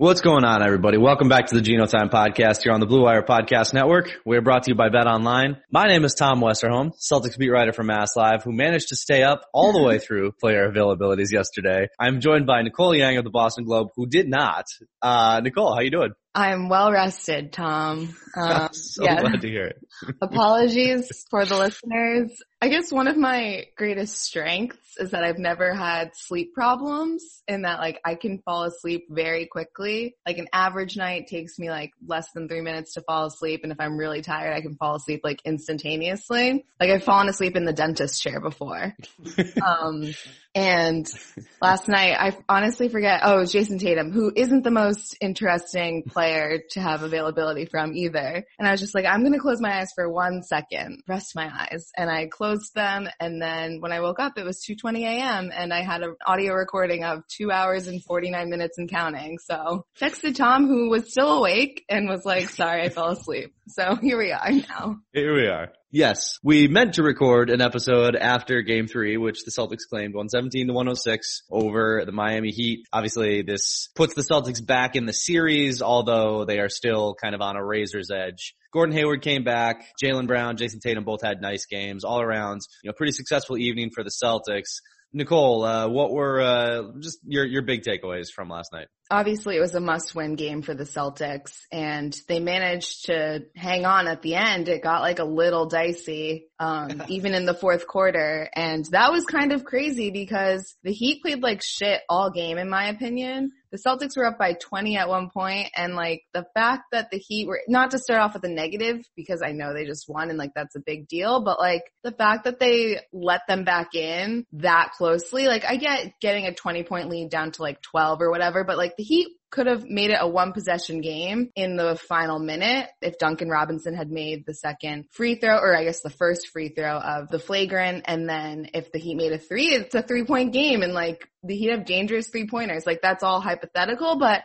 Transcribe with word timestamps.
What's 0.00 0.22
going 0.22 0.44
on, 0.44 0.62
everybody? 0.62 0.96
Welcome 0.96 1.28
back 1.28 1.48
to 1.48 1.54
the 1.54 1.60
Geno 1.60 1.84
Time 1.84 2.08
Podcast 2.08 2.62
here 2.62 2.72
on 2.72 2.80
the 2.80 2.86
Blue 2.86 3.02
Wire 3.02 3.22
Podcast 3.22 3.74
Network. 3.74 4.10
We're 4.24 4.40
brought 4.40 4.62
to 4.62 4.70
you 4.70 4.74
by 4.74 4.88
Bet 4.88 5.06
Online. 5.06 5.58
My 5.70 5.88
name 5.88 6.06
is 6.06 6.14
Tom 6.14 6.40
Westerholm, 6.40 6.92
Celtics 6.98 7.36
beat 7.36 7.50
writer 7.50 7.74
for 7.74 7.82
Mass 7.82 8.16
Live, 8.16 8.42
who 8.42 8.50
managed 8.50 8.88
to 8.88 8.96
stay 8.96 9.22
up 9.22 9.42
all 9.52 9.74
the 9.74 9.82
way 9.82 9.98
through 10.06 10.32
player 10.40 10.72
availabilities 10.72 11.32
yesterday. 11.32 11.88
I'm 11.98 12.22
joined 12.22 12.46
by 12.46 12.62
Nicole 12.62 12.94
Yang 12.94 13.18
of 13.18 13.24
the 13.24 13.30
Boston 13.30 13.64
Globe, 13.64 13.88
who 13.94 14.06
did 14.06 14.26
not. 14.26 14.64
Uh, 15.02 15.42
Nicole, 15.44 15.74
how 15.74 15.82
you 15.82 15.90
doing? 15.90 16.12
I'm 16.34 16.70
well 16.70 16.90
rested, 16.90 17.52
Tom. 17.52 18.16
Um, 18.36 18.68
so 18.72 19.04
glad 19.04 19.40
to 19.42 19.48
hear 19.48 19.64
it. 19.64 19.76
apologies 20.22 21.26
for 21.28 21.44
the 21.44 21.58
listeners. 21.58 22.30
I 22.62 22.68
guess 22.68 22.92
one 22.92 23.08
of 23.08 23.16
my 23.16 23.64
greatest 23.74 24.22
strengths 24.22 24.98
is 24.98 25.12
that 25.12 25.24
I've 25.24 25.38
never 25.38 25.72
had 25.72 26.14
sleep 26.14 26.52
problems 26.52 27.42
and 27.48 27.64
that 27.64 27.78
like 27.78 27.98
I 28.04 28.16
can 28.16 28.38
fall 28.40 28.64
asleep 28.64 29.06
very 29.08 29.46
quickly. 29.46 30.16
Like 30.26 30.36
an 30.36 30.48
average 30.52 30.94
night 30.94 31.26
takes 31.26 31.58
me 31.58 31.70
like 31.70 31.92
less 32.06 32.30
than 32.32 32.48
three 32.48 32.60
minutes 32.60 32.94
to 32.94 33.00
fall 33.00 33.24
asleep. 33.24 33.60
And 33.62 33.72
if 33.72 33.80
I'm 33.80 33.96
really 33.96 34.20
tired, 34.20 34.52
I 34.52 34.60
can 34.60 34.76
fall 34.76 34.96
asleep 34.96 35.22
like 35.24 35.40
instantaneously. 35.46 36.66
Like 36.78 36.90
I've 36.90 37.02
fallen 37.02 37.30
asleep 37.30 37.56
in 37.56 37.64
the 37.64 37.72
dentist 37.72 38.20
chair 38.20 38.40
before. 38.40 38.94
um, 39.66 40.12
and 40.54 41.06
last 41.62 41.88
night, 41.88 42.16
I 42.18 42.36
honestly 42.48 42.88
forget. 42.88 43.20
Oh, 43.22 43.36
it 43.36 43.40
was 43.40 43.52
Jayson 43.52 43.78
Tatum, 43.78 44.10
who 44.10 44.32
isn't 44.34 44.64
the 44.64 44.70
most 44.70 45.16
interesting 45.20 46.02
player 46.02 46.60
to 46.70 46.80
have 46.80 47.02
availability 47.02 47.66
from 47.66 47.94
either. 47.94 48.44
And 48.58 48.68
I 48.68 48.72
was 48.72 48.80
just 48.80 48.94
like, 48.94 49.04
I'm 49.06 49.20
going 49.20 49.32
to 49.32 49.38
close 49.38 49.60
my 49.60 49.80
eyes 49.80 49.92
for 49.94 50.10
one 50.10 50.42
second, 50.42 51.02
rest 51.06 51.36
my 51.36 51.50
eyes. 51.52 51.90
And 51.96 52.10
I 52.10 52.26
closed 52.26 52.74
them. 52.74 53.08
And 53.20 53.40
then 53.40 53.80
when 53.80 53.92
I 53.92 54.00
woke 54.00 54.18
up, 54.18 54.38
it 54.38 54.44
was 54.44 54.64
2.20 54.68 55.02
a.m. 55.02 55.50
and 55.54 55.72
I 55.72 55.82
had 55.82 56.02
an 56.02 56.16
audio 56.26 56.54
recording 56.54 57.04
of 57.04 57.22
two 57.28 57.50
hours 57.50 57.86
and 57.86 58.02
49 58.02 58.50
minutes 58.50 58.78
and 58.78 58.90
counting. 58.90 59.38
So 59.38 59.86
texted 60.00 60.34
Tom, 60.34 60.66
who 60.66 60.90
was 60.90 61.10
still 61.10 61.38
awake 61.38 61.84
and 61.88 62.08
was 62.08 62.24
like, 62.24 62.48
sorry, 62.48 62.82
I 62.82 62.88
fell 62.88 63.10
asleep. 63.10 63.54
So 63.68 63.94
here 64.00 64.18
we 64.18 64.32
are 64.32 64.50
now. 64.50 64.96
Here 65.12 65.34
we 65.34 65.46
are. 65.46 65.72
Yes, 65.92 66.38
we 66.44 66.68
meant 66.68 66.94
to 66.94 67.02
record 67.02 67.50
an 67.50 67.60
episode 67.60 68.14
after 68.14 68.62
game 68.62 68.86
three, 68.86 69.16
which 69.16 69.44
the 69.44 69.50
Celtics 69.50 69.88
claimed 69.88 70.14
117 70.14 70.68
to 70.68 70.72
106 70.72 71.42
over 71.50 72.04
the 72.06 72.12
Miami 72.12 72.52
Heat. 72.52 72.86
Obviously 72.92 73.42
this 73.42 73.88
puts 73.96 74.14
the 74.14 74.22
Celtics 74.22 74.64
back 74.64 74.94
in 74.94 75.06
the 75.06 75.12
series, 75.12 75.82
although 75.82 76.44
they 76.44 76.60
are 76.60 76.68
still 76.68 77.16
kind 77.20 77.34
of 77.34 77.40
on 77.40 77.56
a 77.56 77.64
razor's 77.64 78.12
edge. 78.12 78.54
Gordon 78.72 78.94
Hayward 78.94 79.22
came 79.22 79.42
back. 79.42 79.84
Jaylen 80.00 80.28
Brown, 80.28 80.56
Jayson 80.56 80.78
Tatum 80.78 81.02
both 81.02 81.22
had 81.24 81.40
nice 81.40 81.66
games 81.66 82.04
all 82.04 82.20
around. 82.20 82.60
You 82.84 82.90
know, 82.90 82.94
pretty 82.96 83.12
successful 83.12 83.58
evening 83.58 83.90
for 83.92 84.04
the 84.04 84.10
Celtics. 84.10 84.82
Nicole, 85.12 85.64
uh, 85.64 85.88
what 85.88 86.12
were 86.12 86.40
uh, 86.40 86.82
just 87.00 87.18
your 87.24 87.44
your 87.44 87.62
big 87.62 87.82
takeaways 87.82 88.28
from 88.32 88.48
last 88.48 88.72
night? 88.72 88.86
Obviously, 89.10 89.56
it 89.56 89.60
was 89.60 89.74
a 89.74 89.80
must-win 89.80 90.36
game 90.36 90.62
for 90.62 90.74
the 90.74 90.84
Celtics, 90.84 91.58
and 91.72 92.16
they 92.28 92.40
managed 92.40 93.06
to 93.06 93.44
hang 93.56 93.84
on 93.84 94.06
at 94.06 94.22
the 94.22 94.36
end. 94.36 94.68
It 94.68 94.82
got 94.82 95.02
like 95.02 95.18
a 95.18 95.24
little 95.24 95.66
dicey, 95.66 96.48
um, 96.58 97.02
even 97.08 97.34
in 97.34 97.44
the 97.44 97.54
fourth 97.54 97.86
quarter, 97.86 98.48
and 98.54 98.84
that 98.92 99.12
was 99.12 99.24
kind 99.24 99.52
of 99.52 99.64
crazy 99.64 100.10
because 100.10 100.76
the 100.84 100.92
Heat 100.92 101.22
played 101.22 101.42
like 101.42 101.62
shit 101.62 102.02
all 102.08 102.30
game, 102.30 102.58
in 102.58 102.68
my 102.68 102.88
opinion 102.88 103.50
the 103.72 103.78
Celtics 103.78 104.16
were 104.16 104.26
up 104.26 104.38
by 104.38 104.54
20 104.54 104.96
at 104.96 105.08
one 105.08 105.30
point 105.30 105.68
and 105.76 105.94
like 105.94 106.22
the 106.34 106.44
fact 106.54 106.84
that 106.92 107.10
the 107.10 107.18
Heat 107.18 107.46
were 107.46 107.60
not 107.68 107.92
to 107.92 107.98
start 107.98 108.20
off 108.20 108.34
with 108.34 108.44
a 108.44 108.48
negative 108.48 109.04
because 109.16 109.42
I 109.42 109.52
know 109.52 109.72
they 109.72 109.84
just 109.84 110.08
won 110.08 110.28
and 110.28 110.38
like 110.38 110.52
that's 110.54 110.74
a 110.74 110.80
big 110.80 111.08
deal, 111.08 111.44
but 111.44 111.58
like 111.58 111.82
the 112.02 112.12
fact 112.12 112.44
that 112.44 112.58
they 112.58 113.00
let 113.12 113.42
them 113.46 113.64
back 113.64 113.94
in 113.94 114.44
that 114.54 114.92
closely, 114.96 115.46
like 115.46 115.64
I 115.64 115.76
get 115.76 116.14
getting 116.20 116.46
a 116.46 116.54
20 116.54 116.82
point 116.84 117.10
lead 117.10 117.30
down 117.30 117.52
to 117.52 117.62
like 117.62 117.80
12 117.82 118.20
or 118.22 118.30
whatever, 118.30 118.64
but 118.64 118.76
like 118.76 118.96
the 119.00 119.04
Heat 119.04 119.28
could 119.50 119.66
have 119.66 119.84
made 119.88 120.10
it 120.10 120.18
a 120.20 120.28
one 120.28 120.52
possession 120.52 121.00
game 121.00 121.48
in 121.56 121.76
the 121.76 121.96
final 121.96 122.38
minute 122.38 122.86
if 123.00 123.16
Duncan 123.16 123.48
Robinson 123.48 123.94
had 123.94 124.10
made 124.10 124.44
the 124.44 124.52
second 124.52 125.06
free 125.10 125.36
throw, 125.36 125.56
or 125.56 125.74
I 125.74 125.84
guess 125.84 126.02
the 126.02 126.10
first 126.10 126.48
free 126.48 126.68
throw 126.68 126.98
of 126.98 127.30
the 127.30 127.38
flagrant. 127.38 128.04
And 128.06 128.28
then 128.28 128.68
if 128.74 128.92
the 128.92 128.98
Heat 128.98 129.14
made 129.14 129.32
a 129.32 129.38
three, 129.38 129.68
it's 129.68 129.94
a 129.94 130.02
three 130.02 130.26
point 130.26 130.52
game 130.52 130.82
and 130.82 130.92
like 130.92 131.26
the 131.42 131.56
Heat 131.56 131.70
have 131.70 131.86
dangerous 131.86 132.28
three 132.28 132.46
pointers. 132.46 132.84
Like 132.84 133.00
that's 133.00 133.22
all 133.22 133.40
hypothetical, 133.40 134.18
but 134.18 134.42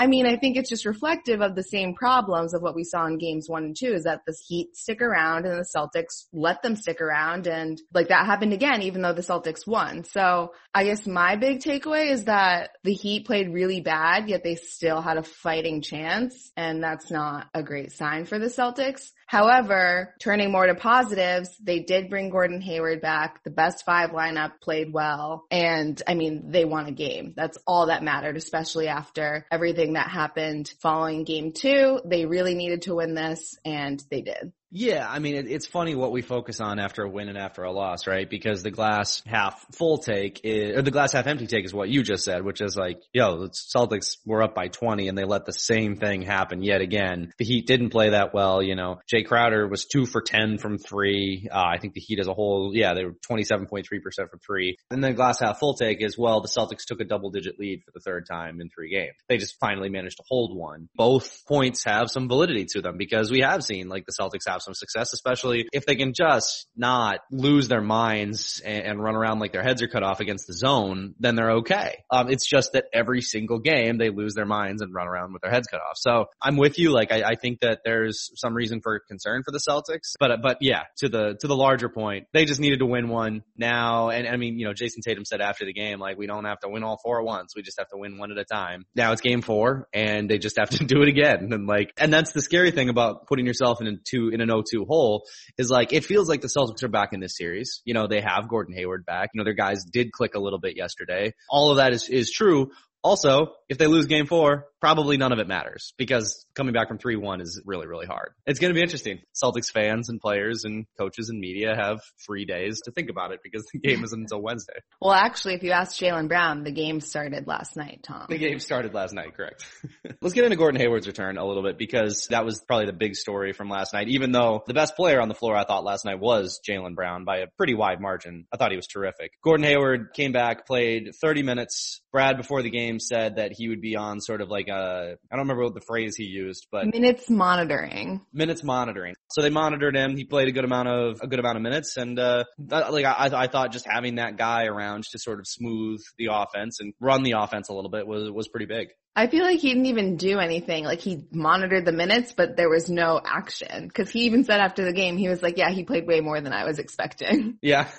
I 0.00 0.06
mean, 0.06 0.26
I 0.26 0.36
think 0.36 0.56
it's 0.56 0.70
just 0.70 0.86
reflective 0.86 1.40
of 1.40 1.56
the 1.56 1.62
same 1.64 1.94
problems 1.94 2.54
of 2.54 2.62
what 2.62 2.76
we 2.76 2.84
saw 2.84 3.06
in 3.06 3.18
games 3.18 3.48
one 3.48 3.64
and 3.64 3.76
two 3.76 3.92
is 3.92 4.04
that 4.04 4.20
the 4.26 4.36
Heat 4.46 4.76
stick 4.76 5.02
around 5.02 5.44
and 5.44 5.58
the 5.58 5.66
Celtics 5.76 6.26
let 6.32 6.62
them 6.62 6.76
stick 6.76 7.00
around 7.00 7.48
and 7.48 7.80
like 7.92 8.08
that 8.08 8.24
happened 8.24 8.52
again 8.52 8.82
even 8.82 9.02
though 9.02 9.12
the 9.12 9.22
Celtics 9.22 9.66
won. 9.66 10.04
So 10.04 10.52
I 10.72 10.84
guess 10.84 11.04
my 11.04 11.34
big 11.34 11.58
takeaway 11.58 12.10
is 12.12 12.26
that 12.26 12.70
the 12.84 12.92
Heat 12.92 13.26
played 13.26 13.52
really 13.52 13.80
bad 13.80 14.28
yet 14.28 14.44
they 14.44 14.54
still 14.54 15.02
had 15.02 15.16
a 15.16 15.24
fighting 15.24 15.82
chance 15.82 16.52
and 16.56 16.80
that's 16.80 17.10
not 17.10 17.48
a 17.52 17.64
great 17.64 17.90
sign 17.90 18.24
for 18.24 18.38
the 18.38 18.46
Celtics. 18.46 19.10
However, 19.28 20.14
turning 20.20 20.50
more 20.50 20.66
to 20.66 20.74
positives, 20.74 21.54
they 21.58 21.80
did 21.80 22.08
bring 22.08 22.30
Gordon 22.30 22.62
Hayward 22.62 23.02
back. 23.02 23.44
The 23.44 23.50
best 23.50 23.84
five 23.84 24.10
lineup 24.10 24.52
played 24.62 24.90
well. 24.90 25.44
And 25.50 26.00
I 26.06 26.14
mean, 26.14 26.50
they 26.50 26.64
won 26.64 26.86
a 26.86 26.92
game. 26.92 27.34
That's 27.36 27.58
all 27.66 27.86
that 27.86 28.02
mattered, 28.02 28.38
especially 28.38 28.88
after 28.88 29.44
everything 29.52 29.92
that 29.92 30.08
happened 30.08 30.72
following 30.80 31.24
game 31.24 31.52
two. 31.52 32.00
They 32.06 32.24
really 32.24 32.54
needed 32.54 32.82
to 32.82 32.94
win 32.94 33.14
this 33.14 33.58
and 33.66 34.02
they 34.10 34.22
did. 34.22 34.54
Yeah, 34.70 35.06
I 35.08 35.18
mean, 35.18 35.34
it, 35.34 35.46
it's 35.48 35.66
funny 35.66 35.94
what 35.94 36.12
we 36.12 36.20
focus 36.20 36.60
on 36.60 36.78
after 36.78 37.02
a 37.02 37.08
win 37.08 37.28
and 37.28 37.38
after 37.38 37.62
a 37.62 37.72
loss, 37.72 38.06
right? 38.06 38.28
Because 38.28 38.62
the 38.62 38.70
glass 38.70 39.22
half 39.26 39.64
full 39.72 39.98
take 39.98 40.40
is, 40.44 40.76
or 40.76 40.82
the 40.82 40.90
glass 40.90 41.12
half 41.12 41.26
empty 41.26 41.46
take 41.46 41.64
is 41.64 41.72
what 41.72 41.88
you 41.88 42.02
just 42.02 42.24
said, 42.24 42.44
which 42.44 42.60
is 42.60 42.76
like, 42.76 43.00
yo, 43.14 43.38
the 43.38 43.48
Celtics 43.48 44.18
were 44.26 44.42
up 44.42 44.54
by 44.54 44.68
20 44.68 45.08
and 45.08 45.16
they 45.16 45.24
let 45.24 45.46
the 45.46 45.52
same 45.52 45.96
thing 45.96 46.22
happen 46.22 46.62
yet 46.62 46.82
again. 46.82 47.32
The 47.38 47.46
Heat 47.46 47.66
didn't 47.66 47.90
play 47.90 48.10
that 48.10 48.34
well, 48.34 48.62
you 48.62 48.76
know. 48.76 49.00
Jae 49.10 49.26
Crowder 49.26 49.66
was 49.66 49.86
two 49.86 50.04
for 50.04 50.20
10 50.20 50.58
from 50.58 50.76
three. 50.76 51.48
Uh, 51.50 51.58
I 51.58 51.78
think 51.78 51.94
the 51.94 52.00
Heat 52.00 52.20
as 52.20 52.28
a 52.28 52.34
whole, 52.34 52.72
yeah, 52.74 52.92
they 52.92 53.04
were 53.04 53.14
27.3% 53.30 53.84
from 53.88 54.38
three. 54.44 54.76
And 54.90 55.02
then 55.02 55.14
glass 55.14 55.40
half 55.40 55.58
full 55.58 55.74
take 55.74 56.02
is, 56.02 56.18
well, 56.18 56.42
the 56.42 56.48
Celtics 56.48 56.84
took 56.86 57.00
a 57.00 57.04
double 57.04 57.30
digit 57.30 57.58
lead 57.58 57.82
for 57.84 57.90
the 57.92 58.00
third 58.00 58.26
time 58.26 58.60
in 58.60 58.68
three 58.68 58.90
games. 58.90 59.14
They 59.28 59.38
just 59.38 59.58
finally 59.58 59.88
managed 59.88 60.18
to 60.18 60.24
hold 60.28 60.54
one. 60.54 60.88
Both 60.94 61.46
points 61.46 61.84
have 61.84 62.10
some 62.10 62.28
validity 62.28 62.66
to 62.72 62.82
them 62.82 62.98
because 62.98 63.30
we 63.30 63.40
have 63.40 63.64
seen 63.64 63.88
like 63.88 64.04
the 64.04 64.12
Celtics 64.12 64.46
have 64.46 64.57
have 64.58 64.62
some 64.62 64.74
success, 64.74 65.12
especially 65.12 65.68
if 65.72 65.86
they 65.86 65.96
can 65.96 66.12
just 66.12 66.66
not 66.76 67.20
lose 67.30 67.68
their 67.68 67.80
minds 67.80 68.60
and, 68.64 68.84
and 68.84 69.02
run 69.02 69.14
around 69.14 69.38
like 69.38 69.52
their 69.52 69.62
heads 69.62 69.82
are 69.82 69.88
cut 69.88 70.02
off 70.02 70.20
against 70.20 70.46
the 70.46 70.54
zone, 70.54 71.14
then 71.18 71.34
they're 71.34 71.52
okay. 71.58 71.98
Um, 72.10 72.28
it's 72.28 72.46
just 72.46 72.72
that 72.72 72.84
every 72.92 73.20
single 73.20 73.58
game 73.58 73.98
they 73.98 74.10
lose 74.10 74.34
their 74.34 74.46
minds 74.46 74.82
and 74.82 74.92
run 74.92 75.06
around 75.06 75.32
with 75.32 75.42
their 75.42 75.50
heads 75.50 75.66
cut 75.68 75.80
off. 75.80 75.96
So 75.96 76.26
I'm 76.42 76.56
with 76.56 76.78
you. 76.78 76.90
Like 76.90 77.12
I, 77.12 77.22
I 77.22 77.34
think 77.34 77.60
that 77.60 77.80
there's 77.84 78.30
some 78.36 78.54
reason 78.54 78.80
for 78.82 79.00
concern 79.00 79.42
for 79.44 79.52
the 79.52 79.60
Celtics, 79.66 80.14
but 80.18 80.42
but 80.42 80.58
yeah, 80.60 80.82
to 80.98 81.08
the 81.08 81.36
to 81.40 81.46
the 81.46 81.56
larger 81.56 81.88
point, 81.88 82.26
they 82.32 82.44
just 82.44 82.60
needed 82.60 82.80
to 82.80 82.86
win 82.86 83.08
one 83.08 83.42
now. 83.56 84.10
And 84.10 84.26
I 84.28 84.36
mean, 84.36 84.58
you 84.58 84.66
know, 84.66 84.72
Jayson 84.72 85.02
Tatum 85.04 85.24
said 85.24 85.40
after 85.40 85.64
the 85.64 85.72
game, 85.72 86.00
like 86.00 86.18
we 86.18 86.26
don't 86.26 86.44
have 86.44 86.60
to 86.60 86.68
win 86.68 86.82
all 86.82 86.98
four 87.02 87.20
at 87.20 87.26
once. 87.26 87.54
We 87.54 87.62
just 87.62 87.78
have 87.78 87.88
to 87.88 87.96
win 87.96 88.18
one 88.18 88.30
at 88.30 88.38
a 88.38 88.44
time. 88.44 88.84
Now 88.94 89.12
it's 89.12 89.20
game 89.20 89.42
four, 89.42 89.88
and 89.92 90.28
they 90.28 90.38
just 90.38 90.58
have 90.58 90.70
to 90.70 90.84
do 90.84 91.02
it 91.02 91.08
again. 91.08 91.52
And 91.52 91.66
like, 91.66 91.92
and 91.96 92.12
that's 92.12 92.32
the 92.32 92.42
scary 92.42 92.70
thing 92.70 92.88
about 92.88 93.26
putting 93.26 93.46
yourself 93.46 93.80
in 93.80 93.86
a 93.86 93.92
two 93.96 94.28
in 94.28 94.40
a 94.40 94.46
an 94.48 94.62
0-2 94.62 94.86
hole 94.86 95.24
is 95.56 95.70
like, 95.70 95.92
it 95.92 96.04
feels 96.04 96.28
like 96.28 96.40
the 96.40 96.48
Celtics 96.48 96.82
are 96.82 96.88
back 96.88 97.12
in 97.12 97.20
this 97.20 97.36
series. 97.36 97.82
You 97.84 97.94
know, 97.94 98.06
they 98.06 98.20
have 98.20 98.48
Gordon 98.48 98.74
Hayward 98.74 99.04
back. 99.04 99.30
You 99.34 99.38
know, 99.38 99.44
their 99.44 99.54
guys 99.54 99.84
did 99.84 100.12
click 100.12 100.34
a 100.34 100.40
little 100.40 100.58
bit 100.58 100.76
yesterday. 100.76 101.34
All 101.48 101.70
of 101.70 101.76
that 101.78 101.92
is, 101.92 102.08
is 102.08 102.30
true. 102.30 102.70
Also, 103.02 103.52
if 103.68 103.78
they 103.78 103.86
lose 103.86 104.06
game 104.06 104.26
four, 104.26 104.66
probably 104.80 105.16
none 105.16 105.32
of 105.32 105.38
it 105.38 105.48
matters 105.48 105.92
because 105.98 106.46
coming 106.54 106.72
back 106.72 106.88
from 106.88 106.98
3-1 106.98 107.40
is 107.40 107.60
really, 107.64 107.86
really 107.86 108.06
hard. 108.06 108.32
It's 108.46 108.58
going 108.58 108.70
to 108.70 108.74
be 108.74 108.82
interesting. 108.82 109.20
Celtics 109.34 109.70
fans 109.72 110.08
and 110.08 110.20
players 110.20 110.64
and 110.64 110.86
coaches 110.98 111.28
and 111.28 111.40
media 111.40 111.74
have 111.76 112.00
free 112.26 112.44
days 112.44 112.80
to 112.84 112.92
think 112.92 113.10
about 113.10 113.32
it 113.32 113.40
because 113.42 113.64
the 113.72 113.78
game 113.78 114.04
isn't 114.04 114.20
until 114.20 114.40
Wednesday. 114.42 114.74
Well, 115.00 115.12
actually, 115.12 115.54
if 115.54 115.62
you 115.62 115.70
ask 115.70 115.96
Jaylen 115.96 116.26
Brown, 116.26 116.64
the 116.64 116.72
game 116.72 117.00
started 117.00 117.46
last 117.46 117.76
night, 117.76 118.00
Tom. 118.02 118.26
The 118.28 118.36
game 118.36 118.58
started 118.58 118.94
last 118.94 119.14
night, 119.14 119.36
correct. 119.36 119.64
Let's 120.20 120.34
get 120.34 120.44
into 120.44 120.56
Gordon 120.56 120.80
Hayward's 120.80 121.06
return 121.06 121.38
a 121.38 121.46
little 121.46 121.62
bit 121.62 121.78
because 121.78 122.26
that 122.30 122.44
was 122.44 122.60
probably 122.66 122.86
the 122.86 122.92
big 122.92 123.14
story 123.14 123.52
from 123.52 123.68
last 123.70 123.92
night, 123.92 124.08
even 124.08 124.32
though 124.32 124.64
the 124.66 124.74
best 124.74 124.96
player 124.96 125.20
on 125.20 125.28
the 125.28 125.34
floor 125.34 125.56
I 125.56 125.64
thought 125.64 125.84
last 125.84 126.04
night 126.04 126.18
was 126.18 126.60
Jaylen 126.68 126.96
Brown 126.96 127.24
by 127.24 127.38
a 127.38 127.46
pretty 127.56 127.74
wide 127.74 128.00
margin. 128.00 128.46
I 128.52 128.56
thought 128.56 128.72
he 128.72 128.76
was 128.76 128.88
terrific. 128.88 129.30
Gordon 129.44 129.64
Hayward 129.64 130.12
came 130.14 130.32
back, 130.32 130.66
played 130.66 131.10
30 131.20 131.44
minutes. 131.44 132.00
Brad 132.10 132.36
before 132.36 132.62
the 132.62 132.70
game 132.70 132.98
said 132.98 133.36
that 133.36 133.52
he 133.52 133.68
would 133.68 133.80
be 133.80 133.94
on 133.94 134.20
sort 134.20 134.40
of 134.40 134.48
like 134.48 134.67
a, 134.70 135.16
I 135.30 135.36
don't 135.36 135.40
remember 135.46 135.64
what 135.64 135.74
the 135.74 135.80
phrase 135.80 136.16
he 136.16 136.24
used, 136.24 136.66
but 136.70 136.86
Minutes 136.86 137.28
monitoring. 137.28 138.20
minutes 138.32 138.62
monitoring. 138.64 139.14
So 139.30 139.42
they 139.42 139.50
monitored 139.50 139.96
him. 139.96 140.16
He 140.16 140.24
played 140.24 140.48
a 140.48 140.52
good 140.52 140.64
amount 140.64 140.88
of 140.88 141.20
a 141.22 141.26
good 141.26 141.38
amount 141.38 141.56
of 141.56 141.62
minutes, 141.62 141.96
and 141.96 142.18
uh, 142.18 142.44
that- 142.66 142.92
like 142.92 143.04
I, 143.04 143.30
I 143.32 143.46
thought, 143.48 143.72
just 143.72 143.86
having 143.88 144.16
that 144.16 144.36
guy 144.36 144.64
around 144.66 145.04
to 145.12 145.18
sort 145.18 145.38
of 145.40 145.46
smooth 145.46 146.00
the 146.18 146.28
offense 146.32 146.80
and 146.80 146.94
run 147.00 147.22
the 147.22 147.32
offense 147.32 147.68
a 147.68 147.74
little 147.74 147.90
bit 147.90 148.06
was 148.06 148.30
was 148.30 148.48
pretty 148.48 148.66
big. 148.66 148.88
I 149.16 149.26
feel 149.26 149.42
like 149.42 149.58
he 149.58 149.68
didn't 149.70 149.86
even 149.86 150.16
do 150.16 150.38
anything. 150.38 150.84
Like 150.84 151.00
he 151.00 151.24
monitored 151.32 151.84
the 151.84 151.90
minutes, 151.92 152.32
but 152.36 152.56
there 152.56 152.68
was 152.68 152.88
no 152.88 153.20
action. 153.24 153.90
Cause 153.90 154.08
he 154.10 154.20
even 154.20 154.44
said 154.44 154.60
after 154.60 154.84
the 154.84 154.92
game, 154.92 155.16
he 155.16 155.28
was 155.28 155.42
like, 155.42 155.56
yeah, 155.58 155.70
he 155.70 155.82
played 155.82 156.06
way 156.06 156.20
more 156.20 156.40
than 156.40 156.52
I 156.52 156.64
was 156.64 156.78
expecting. 156.78 157.58
Yeah. 157.60 157.88